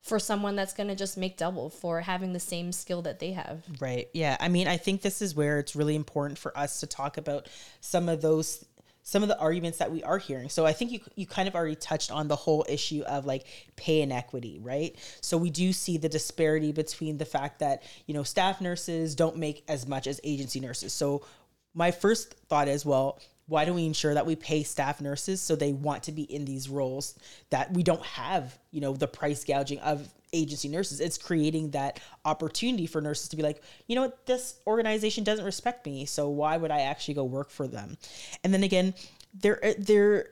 for 0.00 0.18
someone 0.18 0.54
that's 0.54 0.72
going 0.72 0.88
to 0.88 0.94
just 0.94 1.18
make 1.18 1.36
double 1.36 1.68
for 1.68 2.00
having 2.00 2.32
the 2.32 2.40
same 2.40 2.70
skill 2.72 3.02
that 3.02 3.18
they 3.18 3.32
have. 3.32 3.62
Right. 3.80 4.08
Yeah. 4.14 4.36
I 4.38 4.48
mean, 4.48 4.68
I 4.68 4.76
think 4.76 5.02
this 5.02 5.20
is 5.20 5.34
where 5.34 5.58
it's 5.58 5.74
really 5.74 5.96
important 5.96 6.38
for 6.38 6.56
us 6.56 6.80
to 6.80 6.86
talk 6.86 7.18
about 7.18 7.48
some 7.80 8.08
of 8.08 8.22
those 8.22 8.64
some 9.08 9.22
of 9.22 9.28
the 9.28 9.38
arguments 9.38 9.78
that 9.78 9.92
we 9.92 10.02
are 10.02 10.18
hearing. 10.18 10.48
So 10.48 10.66
I 10.66 10.72
think 10.72 10.90
you 10.90 10.98
you 11.14 11.26
kind 11.26 11.46
of 11.46 11.54
already 11.54 11.76
touched 11.76 12.10
on 12.10 12.26
the 12.26 12.34
whole 12.34 12.66
issue 12.68 13.02
of 13.06 13.24
like 13.24 13.46
pay 13.76 14.02
inequity, 14.02 14.58
right? 14.60 14.96
So 15.20 15.38
we 15.38 15.48
do 15.48 15.72
see 15.72 15.96
the 15.96 16.08
disparity 16.08 16.72
between 16.72 17.16
the 17.16 17.24
fact 17.24 17.60
that, 17.60 17.84
you 18.06 18.14
know, 18.14 18.24
staff 18.24 18.60
nurses 18.60 19.14
don't 19.14 19.36
make 19.36 19.62
as 19.68 19.86
much 19.86 20.08
as 20.08 20.20
agency 20.24 20.58
nurses. 20.58 20.92
So 20.92 21.24
my 21.72 21.92
first 21.92 22.34
thought 22.48 22.66
is, 22.66 22.84
well, 22.84 23.20
why 23.46 23.64
do 23.64 23.72
we 23.72 23.86
ensure 23.86 24.14
that 24.14 24.26
we 24.26 24.36
pay 24.36 24.62
staff 24.62 25.00
nurses 25.00 25.40
so 25.40 25.54
they 25.54 25.72
want 25.72 26.02
to 26.04 26.12
be 26.12 26.22
in 26.22 26.44
these 26.44 26.68
roles 26.68 27.14
that 27.50 27.72
we 27.72 27.82
don't 27.82 28.04
have, 28.04 28.58
you 28.72 28.80
know, 28.80 28.92
the 28.92 29.06
price 29.06 29.44
gouging 29.44 29.78
of 29.80 30.08
agency 30.32 30.68
nurses. 30.68 31.00
It's 31.00 31.18
creating 31.18 31.70
that 31.70 32.00
opportunity 32.24 32.86
for 32.86 33.00
nurses 33.00 33.28
to 33.28 33.36
be 33.36 33.42
like, 33.42 33.62
you 33.86 33.94
know 33.94 34.02
what, 34.02 34.26
this 34.26 34.56
organization 34.66 35.24
doesn't 35.24 35.44
respect 35.44 35.86
me, 35.86 36.04
so 36.04 36.28
why 36.28 36.56
would 36.56 36.70
I 36.70 36.80
actually 36.80 37.14
go 37.14 37.24
work 37.24 37.50
for 37.50 37.68
them? 37.68 37.96
And 38.42 38.52
then 38.52 38.64
again, 38.64 38.94
there 39.34 39.60
there 39.78 40.28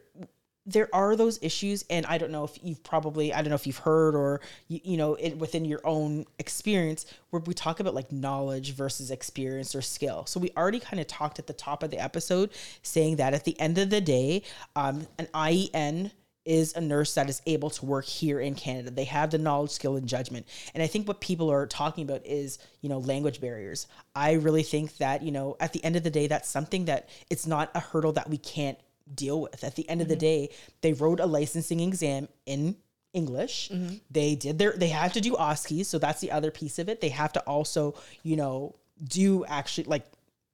there 0.67 0.89
are 0.95 1.17
those 1.17 1.39
issues 1.43 1.85
and 1.91 2.07
i 2.07 2.17
don't 2.17 2.31
know 2.31 2.45
if 2.45 2.59
you've 2.63 2.83
probably 2.83 3.33
i 3.33 3.43
don't 3.43 3.51
know 3.51 3.55
if 3.55 3.67
you've 3.67 3.79
heard 3.79 4.15
or 4.15 4.41
you, 4.69 4.81
you 4.83 4.97
know 4.97 5.15
it 5.15 5.37
within 5.37 5.65
your 5.65 5.81
own 5.85 6.25
experience 6.39 7.07
where 7.31 7.43
we 7.47 7.55
talk 7.55 7.81
about 7.81 7.95
like 7.95 8.11
knowledge 8.11 8.75
versus 8.75 9.11
experience 9.11 9.75
or 9.75 9.83
skill 9.83 10.25
so 10.27 10.41
we 10.41 10.51
already 10.57 10.81
kind 10.81 11.01
of 11.01 11.07
talked 11.07 11.39
at 11.39 11.47
the 11.47 11.53
top 11.53 11.83
of 11.83 11.91
the 11.91 11.99
episode 11.99 12.51
saying 12.83 13.17
that 13.17 13.35
at 13.35 13.45
the 13.45 13.59
end 13.61 13.79
of 13.79 13.91
the 13.91 14.01
day 14.01 14.43
um, 14.77 15.07
an 15.19 15.29
ien 15.35 16.11
is 16.45 16.75
a 16.75 16.81
nurse 16.81 17.15
that 17.15 17.29
is 17.29 17.41
able 17.47 17.71
to 17.71 17.87
work 17.87 18.05
here 18.05 18.39
in 18.39 18.55
Canada. 18.55 18.91
They 18.91 19.05
have 19.05 19.31
the 19.31 19.39
knowledge, 19.39 19.71
skill, 19.71 19.97
and 19.97 20.07
judgment. 20.07 20.47
And 20.75 20.83
I 20.83 20.87
think 20.87 21.09
what 21.09 21.21
people 21.21 21.51
are 21.51 21.67
talking 21.67 22.05
about 22.05 22.25
is, 22.27 22.59
you 22.83 22.89
know, 22.89 22.99
language 22.99 23.41
barriers. 23.41 23.87
I 24.15 24.33
really 24.33 24.63
think 24.63 24.97
that, 24.99 25.23
you 25.23 25.33
know, 25.33 25.57
at 25.59 25.73
the 25.73 25.83
end 25.83 25.97
of 25.97 26.03
the 26.03 26.11
day, 26.11 26.27
that's 26.27 26.49
something 26.49 26.85
that 26.85 27.09
it's 27.31 27.47
not 27.47 27.71
a 27.75 27.81
hurdle 27.81 28.13
that 28.13 28.29
we 28.29 28.37
can't 28.37 28.77
deal 29.13 29.41
with. 29.41 29.65
At 29.65 29.77
the 29.77 29.89
end 29.89 30.01
of 30.01 30.09
the 30.09 30.17
day, 30.17 30.51
they 30.81 30.93
wrote 30.93 31.21
a 31.21 31.27
licensing 31.27 31.81
exam 31.81 32.29
in 32.47 32.77
English. 33.13 33.71
They 34.11 34.35
did 34.35 34.59
their 34.59 34.73
they 34.73 34.89
have 34.89 35.13
to 35.15 35.21
do 35.21 35.35
OSCE, 35.35 35.87
so 35.87 35.99
that's 35.99 36.21
the 36.21 36.33
other 36.33 36.51
piece 36.51 36.79
of 36.79 36.89
it. 36.89 37.01
They 37.01 37.11
have 37.11 37.33
to 37.35 37.41
also, 37.41 37.95
you 38.23 38.37
know, 38.37 38.75
do 39.03 39.45
actually 39.47 39.85
like 39.85 40.05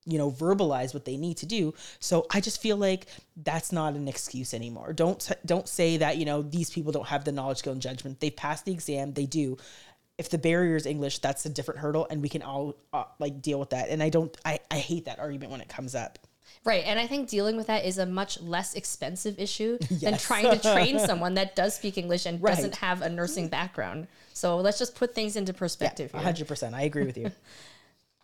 you 0.06 0.18
know 0.18 0.30
verbalize 0.30 0.94
what 0.94 1.04
they 1.04 1.16
need 1.16 1.38
to 1.38 1.46
do. 1.46 1.74
So 1.98 2.26
i 2.30 2.40
just 2.40 2.60
feel 2.60 2.76
like 2.76 3.06
that's 3.36 3.72
not 3.72 3.94
an 3.94 4.08
excuse 4.08 4.54
anymore. 4.54 4.92
Don't 4.92 5.30
don't 5.44 5.68
say 5.68 5.96
that 5.98 6.18
you 6.18 6.24
know 6.24 6.42
these 6.42 6.70
people 6.70 6.92
don't 6.92 7.06
have 7.06 7.24
the 7.24 7.32
knowledge 7.32 7.58
skill 7.58 7.72
and 7.72 7.82
judgment. 7.82 8.20
They 8.20 8.30
passed 8.30 8.64
the 8.66 8.72
exam. 8.72 9.12
They 9.14 9.26
do. 9.26 9.56
If 10.18 10.28
the 10.28 10.36
barrier 10.36 10.76
is 10.76 10.84
english 10.84 11.20
that's 11.20 11.46
a 11.46 11.48
different 11.48 11.80
hurdle 11.80 12.06
and 12.10 12.20
we 12.20 12.28
can 12.28 12.42
all 12.42 12.76
uh, 12.92 13.04
like 13.18 13.40
deal 13.40 13.58
with 13.58 13.70
that. 13.70 13.88
And 13.88 14.02
i 14.02 14.10
don't 14.10 14.36
I, 14.44 14.58
I 14.70 14.78
hate 14.78 15.06
that 15.06 15.18
argument 15.18 15.50
when 15.50 15.62
it 15.62 15.68
comes 15.68 15.94
up 15.94 16.18
Right. 16.64 16.84
And 16.84 16.98
I 16.98 17.06
think 17.06 17.28
dealing 17.28 17.56
with 17.56 17.68
that 17.68 17.84
is 17.84 17.96
a 17.98 18.04
much 18.06 18.40
less 18.40 18.74
expensive 18.74 19.38
issue 19.38 19.78
than 19.90 20.18
trying 20.18 20.50
to 20.50 20.58
train 20.74 20.98
someone 20.98 21.34
that 21.34 21.56
does 21.56 21.74
speak 21.74 21.96
English 21.96 22.26
and 22.26 22.42
Right. 22.42 22.54
doesn't 22.54 22.76
have 22.76 23.00
a 23.02 23.08
nursing 23.08 23.48
background. 23.48 24.08
So 24.34 24.58
let's 24.58 24.78
just 24.78 24.94
put 24.94 25.14
things 25.14 25.36
into 25.36 25.52
perspective 25.52 26.12
here. 26.12 26.20
100% 26.20 26.74
i 26.74 26.82
agree 26.82 27.04
with 27.04 27.16
you 27.16 27.30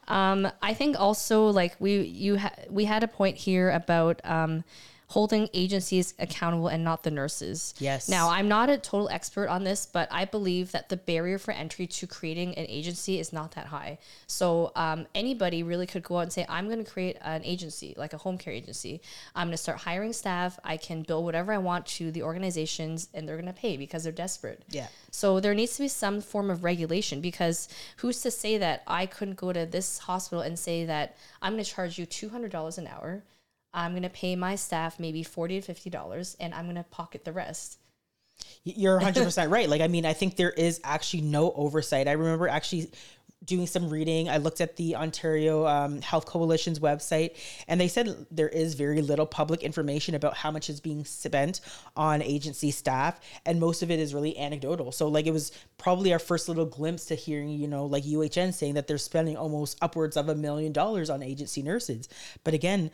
Um, 0.08 0.48
I 0.62 0.72
think 0.72 0.98
also 1.00 1.48
like 1.48 1.74
we 1.80 2.02
you 2.02 2.38
ha- 2.38 2.54
we 2.70 2.84
had 2.84 3.02
a 3.02 3.08
point 3.08 3.36
here 3.36 3.70
about 3.70 4.20
um, 4.24 4.62
holding 5.08 5.48
agencies 5.54 6.14
accountable 6.18 6.68
and 6.68 6.82
not 6.82 7.02
the 7.04 7.10
nurses. 7.10 7.74
Yes. 7.78 8.08
Now 8.08 8.28
I'm 8.28 8.48
not 8.48 8.68
a 8.68 8.76
total 8.76 9.08
expert 9.08 9.48
on 9.48 9.62
this, 9.62 9.86
but 9.86 10.08
I 10.10 10.24
believe 10.24 10.72
that 10.72 10.88
the 10.88 10.96
barrier 10.96 11.38
for 11.38 11.52
entry 11.52 11.86
to 11.86 12.06
creating 12.06 12.54
an 12.54 12.66
agency 12.68 13.20
is 13.20 13.32
not 13.32 13.52
that 13.52 13.66
high. 13.66 13.98
So 14.26 14.72
um, 14.74 15.06
anybody 15.14 15.62
really 15.62 15.86
could 15.86 16.02
go 16.02 16.18
out 16.18 16.22
and 16.22 16.32
say, 16.32 16.44
I'm 16.48 16.66
going 16.66 16.84
to 16.84 16.90
create 16.90 17.16
an 17.20 17.44
agency, 17.44 17.94
like 17.96 18.14
a 18.14 18.18
home 18.18 18.36
care 18.36 18.52
agency. 18.52 19.00
I'm 19.34 19.46
going 19.46 19.52
to 19.52 19.58
start 19.58 19.78
hiring 19.78 20.12
staff. 20.12 20.58
I 20.64 20.76
can 20.76 21.02
bill 21.02 21.22
whatever 21.22 21.52
I 21.52 21.58
want 21.58 21.86
to 21.86 22.10
the 22.10 22.22
organizations, 22.22 23.08
and 23.14 23.28
they're 23.28 23.36
going 23.36 23.46
to 23.46 23.52
pay 23.52 23.76
because 23.76 24.02
they're 24.02 24.12
desperate. 24.12 24.64
Yeah. 24.70 24.88
So 25.10 25.38
there 25.40 25.54
needs 25.54 25.76
to 25.76 25.82
be 25.82 25.88
some 25.88 26.20
form 26.20 26.50
of 26.50 26.64
regulation 26.64 27.20
because 27.20 27.68
who's 27.98 28.22
to 28.22 28.30
say 28.30 28.58
that 28.58 28.82
I 28.86 29.06
couldn't 29.06 29.36
go 29.36 29.52
to 29.52 29.66
this 29.66 29.98
hospital 29.98 30.42
and 30.42 30.58
say 30.58 30.84
that 30.86 31.16
I'm 31.40 31.52
going 31.52 31.64
to 31.64 31.70
charge 31.70 31.98
you 31.98 32.06
$200 32.06 32.78
an 32.78 32.86
hour. 32.88 33.22
I'm 33.76 33.92
going 33.92 34.02
to 34.02 34.08
pay 34.08 34.34
my 34.34 34.56
staff 34.56 34.98
maybe 34.98 35.22
40 35.22 35.60
to 35.60 35.74
$50 35.74 36.36
and 36.40 36.54
I'm 36.54 36.64
going 36.64 36.76
to 36.76 36.82
pocket 36.84 37.24
the 37.24 37.32
rest. 37.32 37.78
You're 38.64 38.98
100% 39.00 39.50
right. 39.50 39.68
Like, 39.68 39.80
I 39.80 39.88
mean, 39.88 40.04
I 40.04 40.12
think 40.12 40.36
there 40.36 40.50
is 40.50 40.80
actually 40.82 41.22
no 41.22 41.52
oversight. 41.52 42.08
I 42.08 42.12
remember 42.12 42.48
actually 42.48 42.90
doing 43.44 43.66
some 43.66 43.88
reading. 43.88 44.28
I 44.28 44.38
looked 44.38 44.60
at 44.60 44.76
the 44.76 44.96
Ontario 44.96 45.66
um, 45.66 46.00
Health 46.02 46.26
Coalition's 46.26 46.80
website, 46.80 47.36
and 47.68 47.80
they 47.80 47.88
said 47.88 48.26
there 48.30 48.48
is 48.48 48.74
very 48.74 49.02
little 49.02 49.26
public 49.26 49.62
information 49.62 50.14
about 50.14 50.36
how 50.36 50.50
much 50.50 50.68
is 50.68 50.80
being 50.80 51.04
spent 51.04 51.60
on 51.96 52.22
agency 52.22 52.70
staff, 52.70 53.20
and 53.44 53.60
most 53.60 53.82
of 53.82 53.90
it 53.90 54.00
is 54.00 54.14
really 54.14 54.36
anecdotal. 54.36 54.90
So, 54.90 55.08
like, 55.08 55.26
it 55.26 55.32
was 55.32 55.52
probably 55.78 56.12
our 56.12 56.18
first 56.18 56.48
little 56.48 56.66
glimpse 56.66 57.06
to 57.06 57.14
hearing, 57.14 57.50
you 57.50 57.68
know, 57.68 57.86
like 57.86 58.04
UHN 58.04 58.52
saying 58.52 58.74
that 58.74 58.86
they're 58.86 58.98
spending 58.98 59.36
almost 59.36 59.78
upwards 59.80 60.16
of 60.16 60.28
a 60.28 60.34
million 60.34 60.72
dollars 60.72 61.08
on 61.08 61.22
agency 61.22 61.62
nurses. 61.62 62.08
But 62.42 62.54
again, 62.54 62.90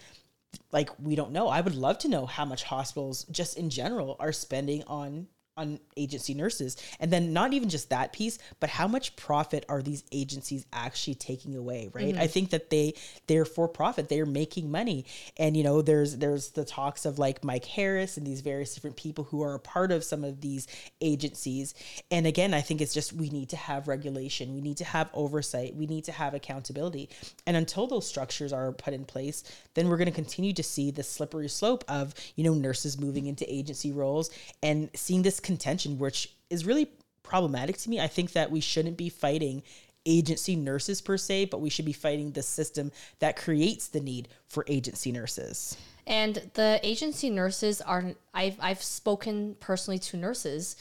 like 0.71 0.91
we 1.01 1.15
don't 1.15 1.33
know. 1.33 1.49
I 1.49 1.61
would 1.61 1.75
love 1.75 1.99
to 1.99 2.09
know 2.09 2.27
how 2.27 2.45
much 2.45 2.65
hospitals 2.65 3.25
just 3.25 3.57
in 3.57 3.71
general 3.71 4.17
are 4.19 4.33
spending 4.33 4.83
on 4.85 5.29
on 5.57 5.79
agency 5.97 6.33
nurses. 6.33 6.77
And 6.99 7.13
then 7.13 7.33
not 7.33 7.53
even 7.53 7.69
just 7.69 7.91
that 7.91 8.13
piece, 8.13 8.39
but 8.59 8.71
how 8.71 8.89
much 8.89 9.17
profit 9.17 9.67
are 9.69 9.83
these 9.83 10.03
agencies 10.11 10.65
actually 10.73 11.15
taking 11.15 11.57
away, 11.57 11.91
right? 11.93 12.15
I 12.15 12.19
mm-hmm. 12.21 12.27
think 12.27 12.51
that 12.51 12.71
they 12.71 12.95
they're 13.27 13.45
for 13.45 13.69
profit. 13.69 14.09
They're 14.09 14.25
making 14.25 14.71
money. 14.71 15.05
And 15.37 15.57
you 15.57 15.63
know, 15.63 15.83
there's 15.83 16.17
there's 16.17 16.51
the 16.51 16.65
talks 16.65 17.05
of 17.05 17.19
like 17.19 17.45
Mike 17.45 17.67
Harris 17.67 18.17
and 18.17 18.27
these 18.27 18.41
various 18.41 18.75
different 18.75 18.97
people 18.97 19.25
who 19.25 19.43
are 19.43 19.55
a 19.55 19.61
part 19.61 19.93
of 19.93 20.05
some 20.05 20.25
of 20.25 20.41
these 20.41 20.67
agencies. 21.01 21.75
And 22.11 22.27
again, 22.27 22.55
I 22.55 22.63
think 22.63 22.81
it's 22.81 22.95
just 22.95 23.13
we 23.13 23.29
need 23.29 23.51
to 23.51 23.57
have 23.57 23.89
regulation. 23.89 24.55
We 24.55 24.63
need 24.63 24.79
to 24.79 24.85
have 24.85 25.11
oversight. 25.13 25.77
We 25.77 25.87
need 25.87 26.05
to 26.05 26.13
have 26.13 26.33
accountability. 26.33 27.11
And 27.47 27.57
until 27.57 27.87
those 27.87 28.07
structures 28.07 28.53
are 28.53 28.73
put 28.73 28.95
in 28.95 29.05
place, 29.05 29.45
then 29.75 29.89
we're 29.89 29.99
going 29.99 30.07
to 30.07 30.15
continue 30.15 30.55
to 30.55 30.63
see 30.63 30.91
the 30.91 31.03
slippery 31.03 31.49
slope 31.49 31.85
of, 31.89 32.15
you 32.37 32.45
know, 32.45 32.55
nurses 32.55 32.99
moving 32.99 33.27
into 33.27 33.45
agency 33.53 33.93
roles 33.93 34.31
and 34.63 34.89
seeing 34.95 35.23
this 35.23 35.41
contention, 35.43 35.99
which 35.99 36.35
is 36.51 36.65
really 36.65 36.91
problematic 37.23 37.79
to 37.79 37.91
me. 37.91 38.01
I 38.01 38.09
think 38.09 38.33
that 38.33 38.51
we 38.51 38.61
shouldn't 38.61 38.97
be 38.97 39.09
fighting 39.09 39.63
agency 40.05 40.57
nurses 40.57 41.01
per 41.01 41.17
se, 41.17 41.47
but 41.47 41.61
we 41.61 41.71
should 41.71 41.85
be 41.85 41.93
fighting 41.93 42.33
the 42.33 42.43
system 42.43 42.91
that 43.21 43.37
creates 43.37 43.89
the 43.89 44.01
need 44.01 44.29
for 44.49 44.65
agency 44.67 45.13
nurses. 45.13 45.77
And 46.07 46.51
the 46.55 46.81
agency 46.83 47.31
nurses 47.31 47.81
are 47.81 48.15
I've 48.35 48.57
I've 48.61 48.83
spoken 48.83 49.57
personally 49.61 50.01
to 50.01 50.17
nurses 50.17 50.77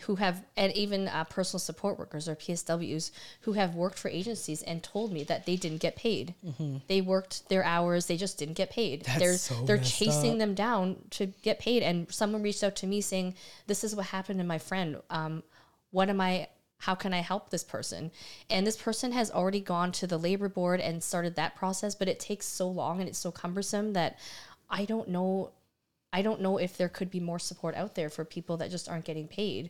who 0.00 0.16
have 0.16 0.44
and 0.56 0.72
even 0.74 1.08
uh, 1.08 1.24
personal 1.24 1.58
support 1.58 1.98
workers 1.98 2.28
or 2.28 2.36
PSWs 2.36 3.10
who 3.42 3.52
have 3.52 3.74
worked 3.74 3.98
for 3.98 4.08
agencies 4.08 4.62
and 4.62 4.82
told 4.82 5.12
me 5.12 5.24
that 5.24 5.46
they 5.46 5.56
didn't 5.56 5.80
get 5.80 5.96
paid. 5.96 6.34
They 6.88 7.00
worked 7.00 7.48
their 7.48 7.64
hours, 7.64 8.06
they 8.06 8.16
just 8.16 8.38
didn't 8.38 8.54
get 8.54 8.70
paid. 8.70 9.04
That's 9.04 9.18
they're 9.18 9.36
so 9.36 9.54
they're 9.64 9.78
chasing 9.78 10.32
up. 10.32 10.38
them 10.38 10.54
down 10.54 10.96
to 11.10 11.26
get 11.42 11.58
paid. 11.58 11.82
And 11.82 12.10
someone 12.12 12.42
reached 12.42 12.64
out 12.64 12.76
to 12.76 12.86
me 12.86 13.00
saying, 13.00 13.34
"This 13.66 13.84
is 13.84 13.94
what 13.94 14.06
happened 14.06 14.38
to 14.40 14.44
my 14.44 14.58
friend. 14.58 15.00
Um, 15.10 15.42
what 15.90 16.08
am 16.08 16.20
I?" 16.20 16.48
How 16.78 16.94
can 16.94 17.14
I 17.14 17.20
help 17.20 17.48
this 17.48 17.64
person? 17.64 18.10
And 18.50 18.66
this 18.66 18.76
person 18.76 19.12
has 19.12 19.30
already 19.30 19.60
gone 19.60 19.92
to 19.92 20.06
the 20.06 20.18
labor 20.18 20.50
board 20.50 20.78
and 20.78 21.02
started 21.02 21.34
that 21.36 21.56
process, 21.56 21.94
but 21.94 22.06
it 22.06 22.20
takes 22.20 22.44
so 22.46 22.68
long 22.68 23.00
and 23.00 23.08
it's 23.08 23.18
so 23.18 23.32
cumbersome 23.32 23.94
that 23.94 24.18
I 24.68 24.84
don't 24.84 25.08
know 25.08 25.52
I 26.16 26.22
don't 26.22 26.40
know 26.40 26.56
if 26.56 26.78
there 26.78 26.88
could 26.88 27.10
be 27.10 27.20
more 27.20 27.38
support 27.38 27.74
out 27.74 27.94
there 27.94 28.08
for 28.08 28.24
people 28.24 28.56
that 28.56 28.70
just 28.70 28.88
aren't 28.88 29.04
getting 29.04 29.28
paid. 29.28 29.68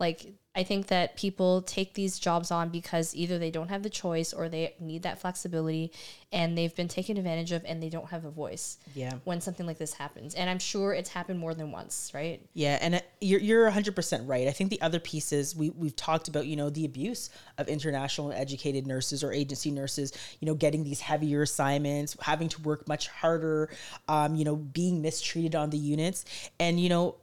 Like, 0.00 0.34
I 0.54 0.62
think 0.64 0.88
that 0.88 1.16
people 1.16 1.62
take 1.62 1.94
these 1.94 2.18
jobs 2.18 2.50
on 2.50 2.68
because 2.70 3.14
either 3.14 3.38
they 3.38 3.50
don't 3.50 3.68
have 3.68 3.82
the 3.84 3.90
choice 3.90 4.32
or 4.32 4.48
they 4.48 4.74
need 4.80 5.02
that 5.02 5.20
flexibility 5.20 5.92
and 6.32 6.58
they've 6.58 6.74
been 6.74 6.88
taken 6.88 7.16
advantage 7.16 7.52
of 7.52 7.64
and 7.64 7.80
they 7.82 7.88
don't 7.88 8.08
have 8.10 8.24
a 8.24 8.30
voice 8.30 8.78
Yeah. 8.94 9.14
when 9.24 9.40
something 9.40 9.66
like 9.66 9.78
this 9.78 9.92
happens. 9.94 10.34
And 10.34 10.50
I'm 10.50 10.58
sure 10.58 10.92
it's 10.92 11.10
happened 11.10 11.38
more 11.38 11.54
than 11.54 11.70
once, 11.70 12.10
right? 12.12 12.40
Yeah, 12.54 12.78
and 12.80 12.96
it- 12.96 13.06
you're 13.20 13.40
you're 13.40 13.66
100% 13.70 14.26
right. 14.28 14.48
I 14.48 14.52
think 14.52 14.70
the 14.70 14.80
other 14.80 14.98
pieces 15.00 15.54
we 15.54 15.70
we've 15.70 15.96
talked 15.96 16.26
about, 16.28 16.46
you 16.46 16.56
know, 16.56 16.70
the 16.70 16.84
abuse 16.84 17.30
of 17.56 17.68
international 17.68 18.32
educated 18.32 18.86
nurses 18.86 19.22
or 19.22 19.32
agency 19.32 19.70
nurses, 19.70 20.12
you 20.40 20.46
know, 20.46 20.54
getting 20.54 20.82
these 20.82 21.00
heavier 21.00 21.42
assignments, 21.42 22.16
having 22.20 22.48
to 22.50 22.62
work 22.62 22.86
much 22.88 23.08
harder, 23.08 23.70
um, 24.08 24.34
you 24.34 24.44
know, 24.44 24.56
being 24.56 25.02
mistreated 25.02 25.54
on 25.54 25.70
the 25.70 25.78
units, 25.78 26.24
and 26.58 26.80
you 26.80 26.88
know, 26.88 27.16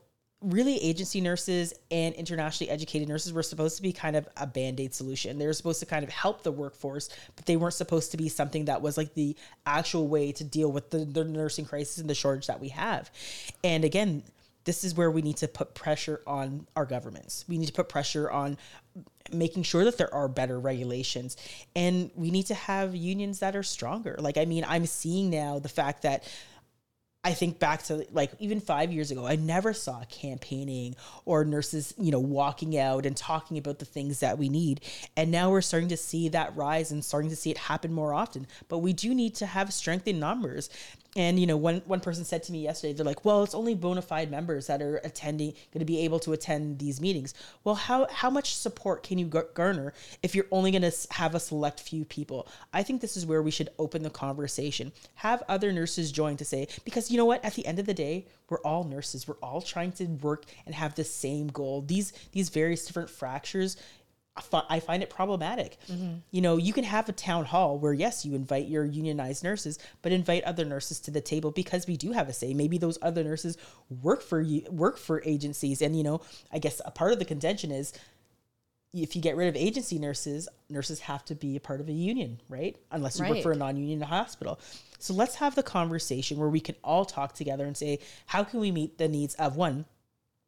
really 0.45 0.77
agency 0.77 1.19
nurses 1.21 1.73
and 1.89 2.13
internationally 2.15 2.69
educated 2.71 3.09
nurses 3.09 3.33
were 3.33 3.43
supposed 3.43 3.77
to 3.77 3.81
be 3.81 3.91
kind 3.91 4.15
of 4.15 4.27
a 4.37 4.45
band-aid 4.45 4.93
solution. 4.93 5.37
They 5.37 5.47
were 5.47 5.53
supposed 5.53 5.79
to 5.79 5.85
kind 5.85 6.03
of 6.03 6.09
help 6.09 6.43
the 6.43 6.51
workforce 6.51 7.09
but 7.35 7.45
they 7.45 7.57
weren't 7.57 7.73
supposed 7.73 8.11
to 8.11 8.17
be 8.17 8.29
something 8.29 8.65
that 8.65 8.81
was 8.81 8.97
like 8.97 9.13
the 9.13 9.35
actual 9.65 10.07
way 10.07 10.31
to 10.33 10.43
deal 10.43 10.71
with 10.71 10.91
the, 10.91 10.99
the 10.99 11.23
nursing 11.23 11.65
crisis 11.65 11.97
and 11.97 12.09
the 12.09 12.15
shortage 12.15 12.47
that 12.47 12.59
we 12.59 12.69
have. 12.69 13.09
And 13.63 13.83
again 13.83 14.23
this 14.65 14.83
is 14.83 14.95
where 14.95 15.11
we 15.11 15.21
need 15.21 15.37
to 15.37 15.47
put 15.47 15.75
pressure 15.75 16.21
on 16.25 16.65
our 16.75 16.85
governments. 16.85 17.45
We 17.47 17.59
need 17.59 17.67
to 17.67 17.73
put 17.73 17.87
pressure 17.87 18.31
on 18.31 18.57
making 19.31 19.61
sure 19.61 19.85
that 19.85 19.97
there 19.97 20.11
are 20.13 20.27
better 20.27 20.59
regulations. 20.59 21.37
And 21.75 22.09
we 22.15 22.31
need 22.31 22.47
to 22.47 22.55
have 22.55 22.95
unions 22.95 23.39
that 23.39 23.55
are 23.55 23.63
stronger. 23.63 24.15
Like 24.19 24.37
i 24.37 24.45
mean 24.45 24.65
i'm 24.67 24.85
seeing 24.85 25.29
now 25.29 25.59
the 25.59 25.69
fact 25.69 26.03
that 26.03 26.23
I 27.25 27.33
think 27.33 27.57
back 27.57 27.81
to 27.85 28.05
like 28.11 28.33
even 28.37 28.59
five 28.59 28.91
years 28.91 29.09
ago, 29.09 29.25
I 29.25 29.35
never 29.35 29.73
saw 29.73 30.03
campaigning 30.03 30.95
or 31.25 31.43
nurses, 31.43 31.91
you 31.97 32.11
know, 32.11 32.19
walking 32.19 32.77
out 32.77 33.07
and 33.07 33.17
talking 33.17 33.57
about 33.57 33.79
the 33.79 33.85
things 33.85 34.19
that 34.19 34.37
we 34.37 34.47
need. 34.47 34.81
And 35.17 35.31
now 35.31 35.49
we're 35.49 35.61
starting 35.61 35.89
to 35.89 35.97
see 35.97 36.29
that 36.29 36.55
rise 36.55 36.91
and 36.91 37.03
starting 37.03 37.31
to 37.31 37.35
see 37.35 37.49
it 37.49 37.57
happen 37.57 37.91
more 37.91 38.13
often. 38.13 38.45
But 38.67 38.77
we 38.77 38.93
do 38.93 39.15
need 39.15 39.33
to 39.37 39.47
have 39.47 39.73
strength 39.73 40.07
in 40.07 40.19
numbers. 40.19 40.69
And 41.15 41.39
you 41.39 41.47
know, 41.47 41.55
one 41.55 41.81
one 41.85 42.01
person 42.01 42.25
said 42.25 42.43
to 42.43 42.51
me 42.51 42.61
yesterday, 42.63 42.93
they're 42.93 43.05
like, 43.05 43.23
"Well, 43.23 43.43
it's 43.43 43.55
only 43.55 43.73
bona 43.73 44.01
fide 44.01 44.29
members 44.29 44.67
that 44.67 44.81
are 44.81 44.97
attending, 44.97 45.51
going 45.71 45.79
to 45.79 45.85
be 45.85 45.99
able 45.99 46.19
to 46.19 46.33
attend 46.33 46.79
these 46.79 46.99
meetings." 46.99 47.33
Well, 47.63 47.75
how 47.75 48.07
how 48.11 48.29
much 48.29 48.55
support 48.55 49.03
can 49.03 49.17
you 49.17 49.25
garner 49.25 49.93
if 50.23 50.35
you're 50.35 50.47
only 50.51 50.71
going 50.71 50.81
to 50.81 50.93
have 51.11 51.33
a 51.33 51.39
select 51.39 51.79
few 51.79 52.03
people? 52.03 52.47
I 52.73 52.83
think 52.83 52.99
this 52.99 53.15
is 53.15 53.25
where 53.25 53.41
we 53.41 53.51
should 53.51 53.69
open 53.79 54.03
the 54.03 54.09
conversation. 54.09 54.91
Have 55.15 55.41
other 55.47 55.71
nurses 55.71 56.11
join 56.11 56.35
to 56.37 56.45
say, 56.45 56.67
because 56.83 57.09
you 57.09 57.17
know 57.17 57.25
what? 57.25 57.43
At 57.45 57.53
the 57.53 57.65
end 57.65 57.79
of 57.79 57.85
the 57.85 57.93
day, 57.93 58.27
we're 58.49 58.61
all 58.61 58.83
nurses. 58.83 59.25
We're 59.25 59.35
all 59.35 59.61
trying 59.61 59.93
to 59.93 60.05
work 60.05 60.43
and 60.65 60.75
have 60.75 60.95
the 60.95 61.05
same 61.05 61.47
goal. 61.47 61.81
These 61.81 62.11
these 62.33 62.49
various 62.49 62.85
different 62.85 63.09
fractures 63.09 63.77
I 64.37 64.81
find 64.81 65.01
it 65.01 65.09
problematic. 65.09 65.77
Mm-hmm. 65.89 66.15
You 66.31 66.41
know, 66.41 66.57
you 66.57 66.73
can 66.73 66.83
have 66.83 67.07
a 67.07 67.13
town 67.13 67.45
hall 67.45 67.77
where, 67.77 67.93
yes, 67.93 68.25
you 68.25 68.35
invite 68.35 68.67
your 68.67 68.83
unionized 68.83 69.45
nurses, 69.45 69.79
but 70.01 70.11
invite 70.11 70.43
other 70.43 70.65
nurses 70.65 70.99
to 71.01 71.11
the 71.11 71.21
table 71.21 71.51
because 71.51 71.87
we 71.87 71.95
do 71.95 72.11
have 72.11 72.27
a 72.27 72.33
say. 72.33 72.53
Maybe 72.53 72.77
those 72.77 72.97
other 73.01 73.23
nurses 73.23 73.57
work 74.01 74.21
for 74.21 74.41
you, 74.41 74.63
work 74.69 74.97
for 74.97 75.23
agencies, 75.25 75.81
and 75.81 75.97
you 75.97 76.03
know, 76.03 76.21
I 76.51 76.59
guess 76.59 76.81
a 76.83 76.91
part 76.91 77.13
of 77.13 77.19
the 77.19 77.25
contention 77.25 77.71
is 77.71 77.93
if 78.93 79.15
you 79.15 79.21
get 79.21 79.37
rid 79.37 79.47
of 79.47 79.55
agency 79.55 79.99
nurses, 79.99 80.49
nurses 80.69 80.99
have 81.01 81.23
to 81.25 81.35
be 81.35 81.55
a 81.55 81.59
part 81.59 81.79
of 81.79 81.87
a 81.87 81.93
union, 81.93 82.41
right? 82.49 82.77
Unless 82.91 83.19
you 83.19 83.27
work 83.27 83.41
for 83.41 83.51
a 83.51 83.55
non-union 83.55 84.01
hospital. 84.01 84.59
So 84.99 85.13
let's 85.13 85.35
have 85.35 85.55
the 85.55 85.63
conversation 85.63 86.37
where 86.37 86.49
we 86.49 86.59
can 86.61 86.75
all 86.83 87.05
talk 87.05 87.33
together 87.33 87.65
and 87.65 87.75
say, 87.75 87.99
how 88.25 88.43
can 88.43 88.59
we 88.59 88.71
meet 88.71 88.97
the 88.97 89.07
needs 89.07 89.35
of 89.35 89.55
one 89.55 89.85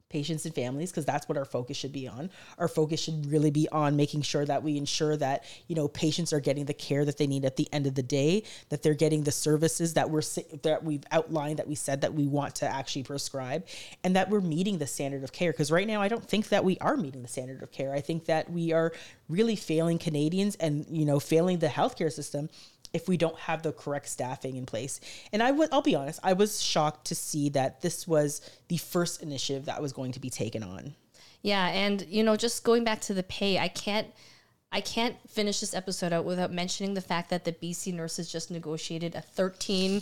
patients 0.09 0.45
and 0.45 0.55
families 0.55 0.91
because 0.91 1.05
that's 1.05 1.27
what 1.27 1.37
our 1.37 1.45
focus 1.45 1.75
should 1.77 1.91
be 1.91 2.07
on. 2.07 2.29
Our 2.57 2.67
focus 2.67 3.01
should 3.01 3.25
really 3.25 3.51
be 3.51 3.67
on 3.69 3.95
making 3.95 4.21
sure 4.21 4.45
that 4.45 4.63
we 4.63 4.77
ensure 4.77 5.17
that 5.17 5.43
you 5.67 5.75
know 5.75 5.87
patients 5.87 6.31
are 6.33 6.39
getting 6.39 6.65
the 6.65 6.73
care 6.73 7.03
that 7.05 7.17
they 7.17 7.27
need 7.27 7.45
at 7.45 7.57
the 7.57 7.67
end 7.73 7.87
of 7.87 7.95
the 7.95 8.03
day 8.03 8.43
that 8.69 8.83
they're 8.83 8.93
getting 8.93 9.23
the 9.23 9.31
services 9.31 9.93
that 9.95 10.09
we're 10.09 10.21
that 10.63 10.83
we've 10.83 11.03
outlined 11.11 11.59
that 11.59 11.67
we 11.67 11.75
said 11.75 12.01
that 12.01 12.13
we 12.13 12.27
want 12.27 12.55
to 12.55 12.67
actually 12.67 13.03
prescribe 13.03 13.65
and 14.03 14.15
that 14.15 14.29
we're 14.29 14.41
meeting 14.41 14.77
the 14.77 14.87
standard 14.87 15.23
of 15.23 15.31
care. 15.31 15.51
Because 15.51 15.71
right 15.71 15.87
now 15.87 16.01
I 16.01 16.07
don't 16.07 16.25
think 16.25 16.49
that 16.49 16.63
we 16.63 16.77
are 16.79 16.95
meeting 16.95 17.21
the 17.21 17.27
standard 17.27 17.61
of 17.61 17.71
care. 17.71 17.93
I 17.93 18.01
think 18.01 18.25
that 18.25 18.49
we 18.49 18.71
are 18.71 18.93
really 19.29 19.55
failing 19.55 19.97
Canadians 19.97 20.55
and 20.55 20.85
you 20.89 21.05
know 21.05 21.19
failing 21.19 21.59
the 21.59 21.67
healthcare 21.67 22.11
system 22.11 22.49
if 22.93 23.07
we 23.07 23.17
don't 23.17 23.37
have 23.39 23.63
the 23.63 23.71
correct 23.71 24.07
staffing 24.07 24.55
in 24.55 24.65
place. 24.65 24.99
And 25.31 25.43
I 25.43 25.51
would 25.51 25.69
I'll 25.71 25.81
be 25.81 25.95
honest, 25.95 26.19
I 26.23 26.33
was 26.33 26.61
shocked 26.61 27.07
to 27.07 27.15
see 27.15 27.49
that 27.49 27.81
this 27.81 28.07
was 28.07 28.41
the 28.67 28.77
first 28.77 29.21
initiative 29.21 29.65
that 29.65 29.81
was 29.81 29.93
going 29.93 30.11
to 30.13 30.19
be 30.19 30.29
taken 30.29 30.63
on. 30.63 30.95
Yeah, 31.41 31.67
and 31.67 32.05
you 32.09 32.23
know, 32.23 32.35
just 32.35 32.63
going 32.63 32.83
back 32.83 33.01
to 33.01 33.13
the 33.13 33.23
pay, 33.23 33.59
I 33.59 33.67
can't 33.67 34.07
I 34.69 34.81
can't 34.81 35.15
finish 35.29 35.61
this 35.61 35.73
episode 35.73 36.11
out 36.11 36.25
without 36.25 36.51
mentioning 36.51 36.93
the 36.93 37.01
fact 37.01 37.29
that 37.29 37.45
the 37.45 37.53
BC 37.53 37.93
nurses 37.93 38.29
just 38.29 38.51
negotiated 38.51 39.15
a 39.15 39.23
13% 39.37 40.01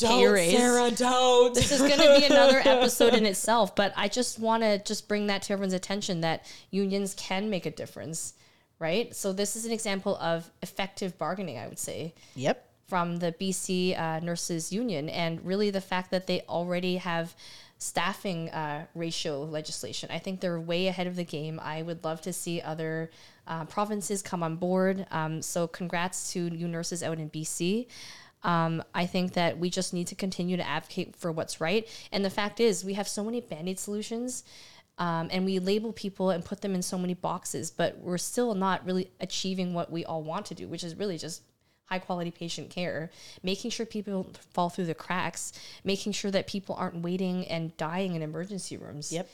pay 0.00 0.26
raise. 0.28 0.56
Sara, 0.56 0.90
don't. 0.92 1.54
This 1.54 1.72
is 1.72 1.80
going 1.80 1.98
to 1.98 2.20
be 2.20 2.26
another 2.26 2.58
episode 2.64 3.14
in 3.14 3.26
itself, 3.26 3.74
but 3.74 3.92
I 3.96 4.06
just 4.06 4.38
want 4.38 4.62
to 4.62 4.78
just 4.78 5.08
bring 5.08 5.26
that 5.26 5.42
to 5.42 5.54
everyone's 5.54 5.74
attention 5.74 6.20
that 6.20 6.46
unions 6.70 7.14
can 7.14 7.50
make 7.50 7.66
a 7.66 7.70
difference, 7.72 8.34
right? 8.78 9.14
So 9.14 9.32
this 9.32 9.56
is 9.56 9.64
an 9.64 9.72
example 9.72 10.16
of 10.18 10.50
effective 10.62 11.16
bargaining, 11.18 11.58
I 11.58 11.68
would 11.68 11.78
say 11.78 12.14
Yep. 12.36 12.64
from 12.86 13.16
the 13.18 13.32
BC 13.32 13.98
uh, 13.98 14.20
Nurses 14.20 14.72
Union, 14.72 15.08
and 15.08 15.44
really 15.44 15.70
the 15.70 15.80
fact 15.80 16.10
that 16.10 16.26
they 16.26 16.42
already 16.48 16.96
have 16.96 17.34
staffing 17.80 18.50
uh, 18.50 18.86
ratio 18.94 19.42
legislation. 19.44 20.10
I 20.12 20.18
think 20.18 20.40
they're 20.40 20.58
way 20.60 20.88
ahead 20.88 21.06
of 21.06 21.14
the 21.16 21.24
game. 21.24 21.60
I 21.62 21.82
would 21.82 22.02
love 22.04 22.20
to 22.22 22.32
see 22.32 22.60
other 22.60 23.10
uh, 23.46 23.64
provinces 23.66 24.20
come 24.22 24.42
on 24.42 24.56
board. 24.56 25.06
Um, 25.10 25.42
so, 25.42 25.66
congrats 25.68 26.32
to 26.32 26.48
you 26.48 26.66
nurses 26.68 27.02
out 27.02 27.18
in 27.18 27.30
BC. 27.30 27.86
Um, 28.42 28.82
I 28.94 29.06
think 29.06 29.32
that 29.34 29.58
we 29.58 29.70
just 29.70 29.92
need 29.92 30.06
to 30.08 30.14
continue 30.14 30.56
to 30.56 30.66
advocate 30.66 31.16
for 31.16 31.32
what's 31.32 31.60
right. 31.60 31.86
And 32.12 32.24
the 32.24 32.30
fact 32.30 32.60
is, 32.60 32.84
we 32.84 32.94
have 32.94 33.08
so 33.08 33.24
many 33.24 33.40
band 33.40 33.68
aid 33.68 33.78
solutions. 33.78 34.44
Um, 34.98 35.28
and 35.30 35.44
we 35.44 35.60
label 35.60 35.92
people 35.92 36.30
and 36.30 36.44
put 36.44 36.60
them 36.60 36.74
in 36.74 36.82
so 36.82 36.98
many 36.98 37.14
boxes, 37.14 37.70
but 37.70 37.98
we're 37.98 38.18
still 38.18 38.54
not 38.54 38.84
really 38.84 39.10
achieving 39.20 39.72
what 39.72 39.90
we 39.92 40.04
all 40.04 40.22
want 40.22 40.46
to 40.46 40.54
do, 40.54 40.66
which 40.66 40.82
is 40.82 40.96
really 40.96 41.16
just 41.18 41.42
high 41.84 42.00
quality 42.00 42.30
patient 42.30 42.68
care, 42.70 43.10
making 43.42 43.70
sure 43.70 43.86
people 43.86 44.24
don't 44.24 44.38
fall 44.52 44.68
through 44.68 44.86
the 44.86 44.94
cracks, 44.94 45.52
making 45.84 46.12
sure 46.12 46.30
that 46.30 46.46
people 46.46 46.74
aren't 46.74 46.96
waiting 46.96 47.46
and 47.46 47.76
dying 47.76 48.14
in 48.14 48.22
emergency 48.22 48.76
rooms. 48.76 49.12
Yep. 49.12 49.28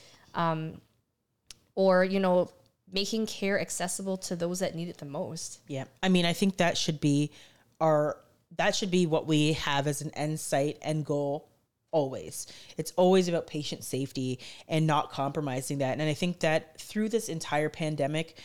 Or, 1.76 2.04
you 2.04 2.20
know, 2.20 2.50
making 2.92 3.26
care 3.26 3.60
accessible 3.60 4.16
to 4.18 4.36
those 4.36 4.60
that 4.60 4.74
need 4.74 4.88
it 4.88 4.98
the 4.98 5.06
most. 5.06 5.60
Yeah. 5.66 5.84
I 6.02 6.08
mean, 6.08 6.24
I 6.24 6.32
think 6.32 6.58
that 6.58 6.78
should 6.78 7.00
be 7.00 7.32
our 7.80 8.16
that 8.56 8.76
should 8.76 8.90
be 8.90 9.06
what 9.06 9.26
we 9.26 9.54
have 9.54 9.88
as 9.88 10.00
an 10.00 10.10
end 10.14 10.38
sight 10.38 10.78
and 10.80 11.04
goal 11.04 11.48
always. 11.94 12.46
It's 12.76 12.92
always 12.96 13.28
about 13.28 13.46
patient 13.46 13.84
safety 13.84 14.40
and 14.68 14.86
not 14.86 15.10
compromising 15.12 15.78
that. 15.78 15.92
And 15.98 16.02
I 16.02 16.12
think 16.12 16.40
that 16.40 16.78
through 16.78 17.08
this 17.08 17.28
entire 17.28 17.68
pandemic 17.70 18.36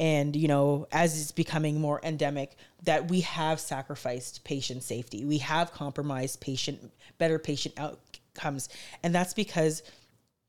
and 0.00 0.34
you 0.34 0.48
know 0.48 0.86
as 0.90 1.20
it's 1.20 1.32
becoming 1.32 1.78
more 1.78 2.00
endemic 2.02 2.56
that 2.84 3.10
we 3.10 3.20
have 3.20 3.60
sacrificed 3.60 4.44
patient 4.44 4.82
safety. 4.82 5.24
We 5.24 5.38
have 5.38 5.72
compromised 5.72 6.40
patient 6.40 6.92
better 7.18 7.38
patient 7.38 7.74
outcomes. 7.78 8.68
And 9.02 9.14
that's 9.14 9.34
because 9.34 9.82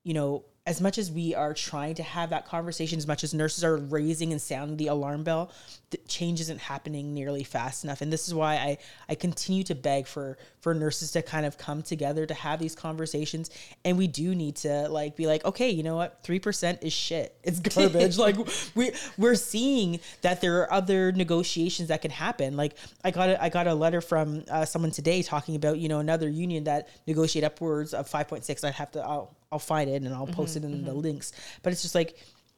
you 0.04 0.14
know, 0.14 0.44
as 0.66 0.80
much 0.80 0.98
as 0.98 1.12
we 1.12 1.36
are 1.36 1.54
trying 1.54 1.94
to 1.96 2.04
have 2.04 2.30
that 2.30 2.48
conversation, 2.48 2.98
as 2.98 3.06
much 3.06 3.22
as 3.26 3.34
nurses 3.34 3.66
are 3.66 3.76
raising 3.76 4.32
and 4.32 4.42
sounding 4.42 4.78
the 4.78 4.88
alarm 4.88 5.22
bell, 5.22 5.52
the 5.90 5.98
change 6.08 6.40
isn't 6.40 6.60
happening 6.60 7.14
nearly 7.14 7.44
fast 7.44 7.84
enough. 7.84 8.02
And 8.02 8.14
this 8.14 8.30
is 8.30 8.34
why 8.34 8.56
I, 8.56 8.78
I 9.10 9.16
continue 9.16 9.64
to 9.66 9.76
beg 9.76 10.08
for 10.08 10.38
for 10.62 10.74
nurses 10.74 11.12
to 11.12 11.22
kind 11.22 11.46
of 11.46 11.58
come 11.58 11.82
together 11.82 12.26
to 12.26 12.34
have 12.34 12.60
these 12.60 12.76
conversations. 12.76 13.50
And 13.84 13.98
we 13.98 14.08
do 14.08 14.34
need 14.34 14.56
to 14.58 14.88
like 14.88 15.18
be 15.18 15.28
like, 15.28 15.44
okay, 15.44 15.70
you 15.70 15.84
know 15.84 15.98
what, 15.98 16.24
three 16.24 16.40
percent 16.40 16.80
is 16.82 16.94
shit. 16.94 17.36
It's 17.44 17.60
garbage. 17.60 18.18
like 18.18 18.38
we 18.76 18.94
we're 19.18 19.36
seeing 19.36 20.00
that 20.22 20.40
there 20.40 20.62
are 20.62 20.72
other 20.72 21.12
negotiations 21.12 21.90
that 21.90 22.02
can 22.02 22.12
happen. 22.12 22.56
Like 22.56 22.76
I 23.04 23.12
got 23.12 23.30
a, 23.30 23.44
I 23.44 23.50
got 23.50 23.68
a 23.68 23.74
letter 23.74 24.00
from 24.00 24.46
uh, 24.50 24.64
someone 24.64 24.92
today 24.92 25.22
talking 25.24 25.58
about 25.58 25.78
you 25.78 25.90
know 25.90 26.00
another 26.00 26.30
union 26.30 26.64
that 26.64 26.88
negotiate 27.06 27.44
upwards 27.44 27.94
of 27.94 28.08
five 28.08 28.30
point 28.30 28.46
six. 28.46 28.64
I'd 28.64 28.76
have 28.76 28.92
to. 28.92 29.02
I'll, 29.02 29.36
I'll 29.54 29.60
find 29.60 29.88
it 29.88 30.02
and 30.02 30.14
I'll 30.14 30.26
post 30.26 30.58
it 30.58 30.64
in 30.64 30.84
the 30.84 30.94
links. 30.94 31.32
But 31.62 31.74
it's 31.74 31.84
just 31.84 31.94
like 31.94 32.18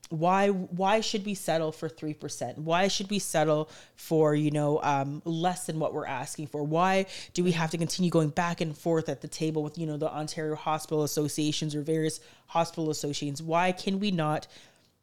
why 0.09 0.47
why 0.49 1.01
should 1.01 1.25
we 1.25 1.33
settle 1.33 1.71
for 1.71 1.89
3% 1.89 2.59
why 2.59 2.87
should 2.87 3.09
we 3.09 3.19
settle 3.19 3.69
for 3.95 4.35
you 4.35 4.51
know 4.51 4.79
um, 4.81 5.21
less 5.25 5.65
than 5.65 5.77
what 5.77 5.93
we're 5.93 6.05
asking 6.05 6.47
for? 6.47 6.63
Why 6.63 7.05
do 7.33 7.43
we 7.43 7.51
have 7.51 7.71
to 7.71 7.77
continue 7.77 8.09
going 8.09 8.29
back 8.29 8.61
and 8.61 8.77
forth 8.77 9.09
at 9.09 9.21
the 9.21 9.27
table 9.27 9.61
with 9.61 9.77
you 9.77 9.85
know 9.85 9.97
the 9.97 10.09
ontario 10.09 10.55
hospital 10.55 11.03
associations 11.03 11.75
or 11.75 11.81
various 11.81 12.21
hospital 12.47 12.89
associations? 12.89 13.41
Why 13.41 13.73
can 13.73 13.99
we 13.99 14.11
not 14.11 14.47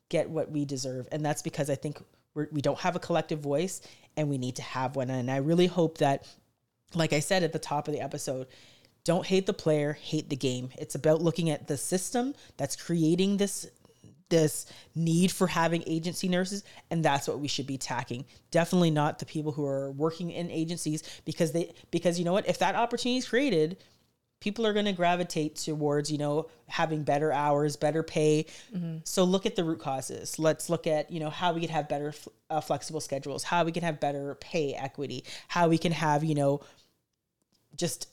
get 0.09 0.31
what 0.31 0.51
we 0.51 0.65
deserve? 0.65 1.09
And 1.13 1.25
that's 1.25 1.43
because 1.43 1.69
i 1.69 1.75
think 1.75 2.01
we're, 2.35 2.49
we 2.51 2.63
don't 2.63 2.79
have 2.79 2.97
a 2.97 3.01
collective 3.01 3.41
voice 3.41 3.83
and 4.17 4.31
we 4.31 4.39
need 4.39 4.57
to 4.57 4.63
have 4.63 4.97
one. 4.97 5.11
And 5.11 5.31
i 5.31 5.37
really 5.37 5.67
hope 5.67 5.99
that 5.99 6.27
like 6.95 7.13
i 7.13 7.21
said 7.21 7.43
at 7.43 7.53
the 7.53 7.59
top 7.59 7.89
of 7.89 7.95
the 7.95 8.01
episode 8.01 8.47
don't 9.05 9.27
hate 9.27 9.47
the 9.47 9.53
player 9.53 9.95
hate 9.95 10.29
the 10.29 10.37
game. 10.37 10.71
It's 10.79 10.95
about 10.95 11.23
looking 11.23 11.51
at 11.51 11.67
the 11.67 11.77
system 11.77 12.35
that's 12.57 12.77
creating 12.77 13.37
this 13.37 13.69
this 14.29 14.65
need 14.95 15.31
for 15.31 15.47
having 15.47 15.85
agency 15.87 16.27
nurses 16.27 16.65
and 16.91 17.05
that's 17.05 17.29
what 17.29 17.39
we 17.39 17.49
should 17.49 17.67
be 17.67 17.75
attacking. 17.75 18.25
Definitely 18.51 18.91
not 18.91 19.19
the 19.19 19.27
people 19.27 19.53
who 19.53 19.67
are 19.67 19.91
working 19.91 20.31
in 20.31 20.51
agencies 20.51 21.03
because 21.27 21.53
they 21.53 21.75
because 21.91 22.19
you 22.19 22.25
know 22.25 22.33
what? 22.33 22.49
If 22.49 22.59
that 22.59 22.75
opportunity 22.75 23.19
is 23.19 23.29
created 23.29 23.77
people 24.41 24.67
are 24.67 24.73
going 24.73 24.87
to 24.87 24.93
gravitate 24.93 25.55
towards 25.55 26.11
you 26.11 26.19
know 26.19 26.49
having 26.67 27.05
better 27.05 27.33
hours 27.33 27.77
better 27.77 28.03
pay. 28.03 28.45
So 29.05 29.23
look 29.23 29.47
at 29.47 29.55
the 29.55 29.63
root 29.63 29.79
causes. 29.79 30.39
Let's 30.39 30.69
look 30.69 30.87
at 30.87 31.11
you 31.13 31.21
know 31.21 31.31
how 31.31 31.53
we 31.53 31.61
could 31.61 31.71
have 31.71 31.89
better 31.89 32.13
uh, 32.51 32.61
flexible 32.61 33.01
schedules 33.01 33.45
how 33.45 33.65
we 33.65 33.73
can 33.73 33.83
have 33.83 34.01
better 34.01 34.35
pay 34.37 34.75
equity 34.75 35.25
how 35.49 35.69
we 35.69 35.79
can 35.79 35.93
have 35.93 36.25
you 36.25 36.35
know 36.35 36.61
just 37.77 38.09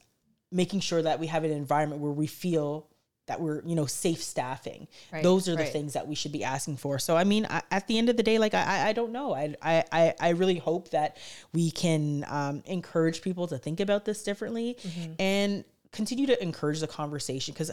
making 0.51 0.79
sure 0.79 1.01
that 1.01 1.19
we 1.19 1.27
have 1.27 1.43
an 1.43 1.51
environment 1.51 2.01
where 2.01 2.11
we 2.11 2.27
feel 2.27 2.87
that 3.27 3.39
we're 3.39 3.61
you 3.63 3.75
know 3.75 3.85
safe 3.85 4.23
staffing. 4.23 4.87
Right, 5.13 5.21
those 5.21 5.47
are 5.47 5.51
the 5.55 5.59
right. 5.63 5.71
things 5.71 5.93
that 5.93 6.07
we 6.07 6.15
should 6.15 6.31
be 6.31 6.43
asking 6.43 6.77
for. 6.77 6.97
So 6.97 7.15
i 7.15 7.23
mean 7.23 7.45
I, 7.47 7.61
at 7.69 7.85
the 7.87 7.97
end 7.99 8.09
of 8.09 8.17
the 8.17 8.23
day 8.23 8.39
like 8.39 8.55
i 8.55 8.89
I- 8.89 8.93
don't 8.93 9.11
know. 9.11 9.35
I 9.35 9.55
i 9.61 9.83
I- 9.91 10.15
i 10.19 10.29
really 10.29 10.57
hope 10.57 10.89
that 10.91 11.17
we 11.53 11.69
can 11.69 12.25
um, 12.27 12.63
encourage 12.65 13.21
people 13.21 13.45
to 13.47 13.57
think 13.59 13.79
about 13.79 14.05
this 14.05 14.23
differently 14.23 14.77
Mm-hmm. 14.81 15.11
and 15.19 15.63
continue 15.91 16.25
to 16.27 16.41
encourage 16.41 16.79
the 16.79 16.87
conversation. 16.87 17.53
Because 17.53 17.71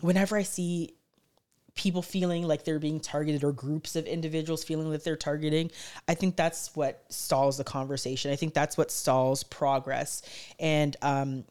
whenever 0.00 0.36
i 0.38 0.42
see 0.42 0.94
people 1.74 2.02
feeling 2.02 2.44
like 2.44 2.64
they're 2.64 2.78
being 2.78 3.00
targeted 3.00 3.42
or 3.42 3.50
groups 3.52 3.96
of 3.96 4.06
individuals 4.06 4.62
feeling 4.62 4.90
that 4.92 5.02
they're 5.02 5.16
targeting 5.16 5.70
i 6.08 6.14
think 6.14 6.36
that's 6.36 6.74
what 6.76 7.04
stalls 7.10 7.58
the 7.58 7.64
conversation. 7.64 8.30
I 8.30 8.36
think 8.36 8.54
that's 8.54 8.76
what 8.78 8.90
stalls 8.90 9.42
progress. 9.44 10.22
And 10.58 10.96
um 11.02 11.44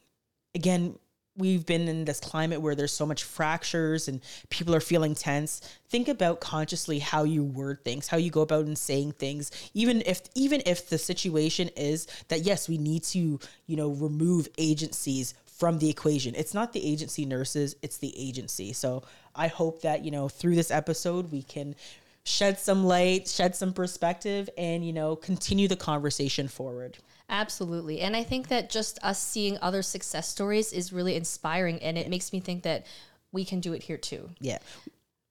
again 0.55 0.97
we've 1.35 1.65
been 1.65 1.87
in 1.87 2.05
this 2.05 2.19
climate 2.19 2.61
where 2.61 2.75
there's 2.75 2.91
so 2.91 3.05
much 3.05 3.23
fractures 3.23 4.07
and 4.07 4.21
people 4.49 4.75
are 4.75 4.79
feeling 4.79 5.15
tense. 5.15 5.61
Think 5.89 6.07
about 6.07 6.39
consciously 6.41 6.99
how 6.99 7.23
you 7.23 7.43
word 7.43 7.83
things 7.83 8.07
how 8.07 8.17
you 8.17 8.29
go 8.29 8.41
about 8.41 8.65
and 8.65 8.77
saying 8.77 9.13
things 9.13 9.51
even 9.73 10.03
if 10.05 10.21
even 10.35 10.61
if 10.65 10.89
the 10.89 10.97
situation 10.97 11.69
is 11.75 12.07
that 12.27 12.41
yes 12.41 12.69
we 12.69 12.77
need 12.77 13.03
to 13.03 13.39
you 13.65 13.75
know 13.75 13.89
remove 13.89 14.47
agencies 14.57 15.33
from 15.45 15.77
the 15.77 15.89
equation. 15.89 16.33
It's 16.35 16.53
not 16.53 16.73
the 16.73 16.85
agency 16.85 17.25
nurses 17.25 17.75
it's 17.81 17.97
the 17.97 18.13
agency. 18.17 18.73
So 18.73 19.03
i 19.35 19.47
hope 19.47 19.81
that 19.81 20.05
you 20.05 20.11
know 20.11 20.29
through 20.29 20.55
this 20.55 20.69
episode 20.69 21.31
we 21.31 21.41
can 21.41 21.75
shed 22.25 22.57
some 22.57 22.85
light 22.85 23.27
shed 23.27 23.55
some 23.55 23.73
perspective 23.73 24.49
and 24.57 24.85
you 24.85 24.93
know 24.93 25.15
continue 25.15 25.67
the 25.67 25.75
conversation 25.75 26.47
forward 26.47 26.97
Absolutely. 27.29 28.01
And 28.01 28.17
I 28.17 28.23
think 28.23 28.49
that 28.49 28.69
just 28.69 28.99
us 29.01 29.19
seeing 29.19 29.57
other 29.61 29.81
success 29.81 30.27
stories 30.27 30.73
is 30.73 30.91
really 30.91 31.15
inspiring. 31.15 31.81
And 31.81 31.97
it 31.97 32.09
makes 32.09 32.33
me 32.33 32.41
think 32.41 32.63
that 32.63 32.85
we 33.31 33.43
can 33.43 33.59
do 33.59 33.73
it 33.73 33.83
here 33.83 33.97
too. 33.97 34.29
yeah 34.39 34.59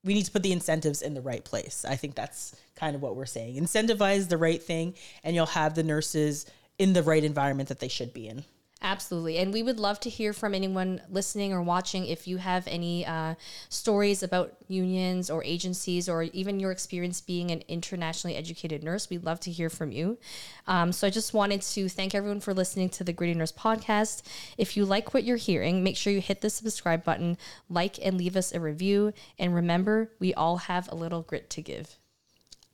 we 0.04 0.14
need 0.14 0.24
to 0.24 0.32
put 0.32 0.42
the 0.42 0.52
incentives 0.52 1.00
in 1.00 1.14
the 1.14 1.20
right 1.20 1.44
place 1.44 1.84
i 1.88 1.94
think 1.96 2.14
that's 2.14 2.54
kind 2.74 2.96
of 2.96 3.02
what 3.02 3.14
we're 3.16 3.24
saying 3.24 3.54
incentivize 3.56 4.28
the 4.28 4.36
right 4.36 4.62
thing 4.62 4.94
and 5.24 5.34
you'll 5.34 5.46
have 5.46 5.74
the 5.74 5.82
nurses 5.82 6.44
in 6.78 6.92
the 6.92 7.02
right 7.02 7.24
environment 7.24 7.68
that 7.68 7.78
they 7.80 7.88
should 7.88 8.12
be 8.12 8.28
in 8.28 8.44
Absolutely. 8.84 9.38
And 9.38 9.52
we 9.52 9.62
would 9.62 9.78
love 9.78 10.00
to 10.00 10.10
hear 10.10 10.32
from 10.32 10.54
anyone 10.54 11.00
listening 11.08 11.52
or 11.52 11.62
watching 11.62 12.04
if 12.04 12.26
you 12.26 12.38
have 12.38 12.66
any 12.66 13.06
uh, 13.06 13.36
stories 13.68 14.24
about 14.24 14.54
unions 14.66 15.30
or 15.30 15.44
agencies 15.44 16.08
or 16.08 16.24
even 16.24 16.58
your 16.58 16.72
experience 16.72 17.20
being 17.20 17.52
an 17.52 17.62
internationally 17.68 18.36
educated 18.36 18.82
nurse. 18.82 19.08
We'd 19.08 19.22
love 19.22 19.38
to 19.40 19.52
hear 19.52 19.70
from 19.70 19.92
you. 19.92 20.18
Um, 20.66 20.90
so 20.90 21.06
I 21.06 21.10
just 21.10 21.32
wanted 21.32 21.62
to 21.62 21.88
thank 21.88 22.12
everyone 22.12 22.40
for 22.40 22.52
listening 22.52 22.88
to 22.90 23.04
the 23.04 23.12
Gritty 23.12 23.34
Nurse 23.34 23.52
podcast. 23.52 24.22
If 24.58 24.76
you 24.76 24.84
like 24.84 25.14
what 25.14 25.22
you're 25.22 25.36
hearing, 25.36 25.84
make 25.84 25.96
sure 25.96 26.12
you 26.12 26.20
hit 26.20 26.40
the 26.40 26.50
subscribe 26.50 27.04
button, 27.04 27.38
like, 27.70 28.04
and 28.04 28.18
leave 28.18 28.36
us 28.36 28.52
a 28.52 28.58
review. 28.58 29.12
And 29.38 29.54
remember, 29.54 30.10
we 30.18 30.34
all 30.34 30.56
have 30.56 30.90
a 30.90 30.96
little 30.96 31.22
grit 31.22 31.50
to 31.50 31.62
give. 31.62 31.98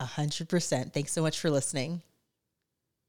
A 0.01 0.07
hundred 0.07 0.49
percent 0.49 0.95
thanks 0.95 1.13
so 1.13 1.23
much 1.23 1.39
for 1.39 1.51
listening 1.51 2.03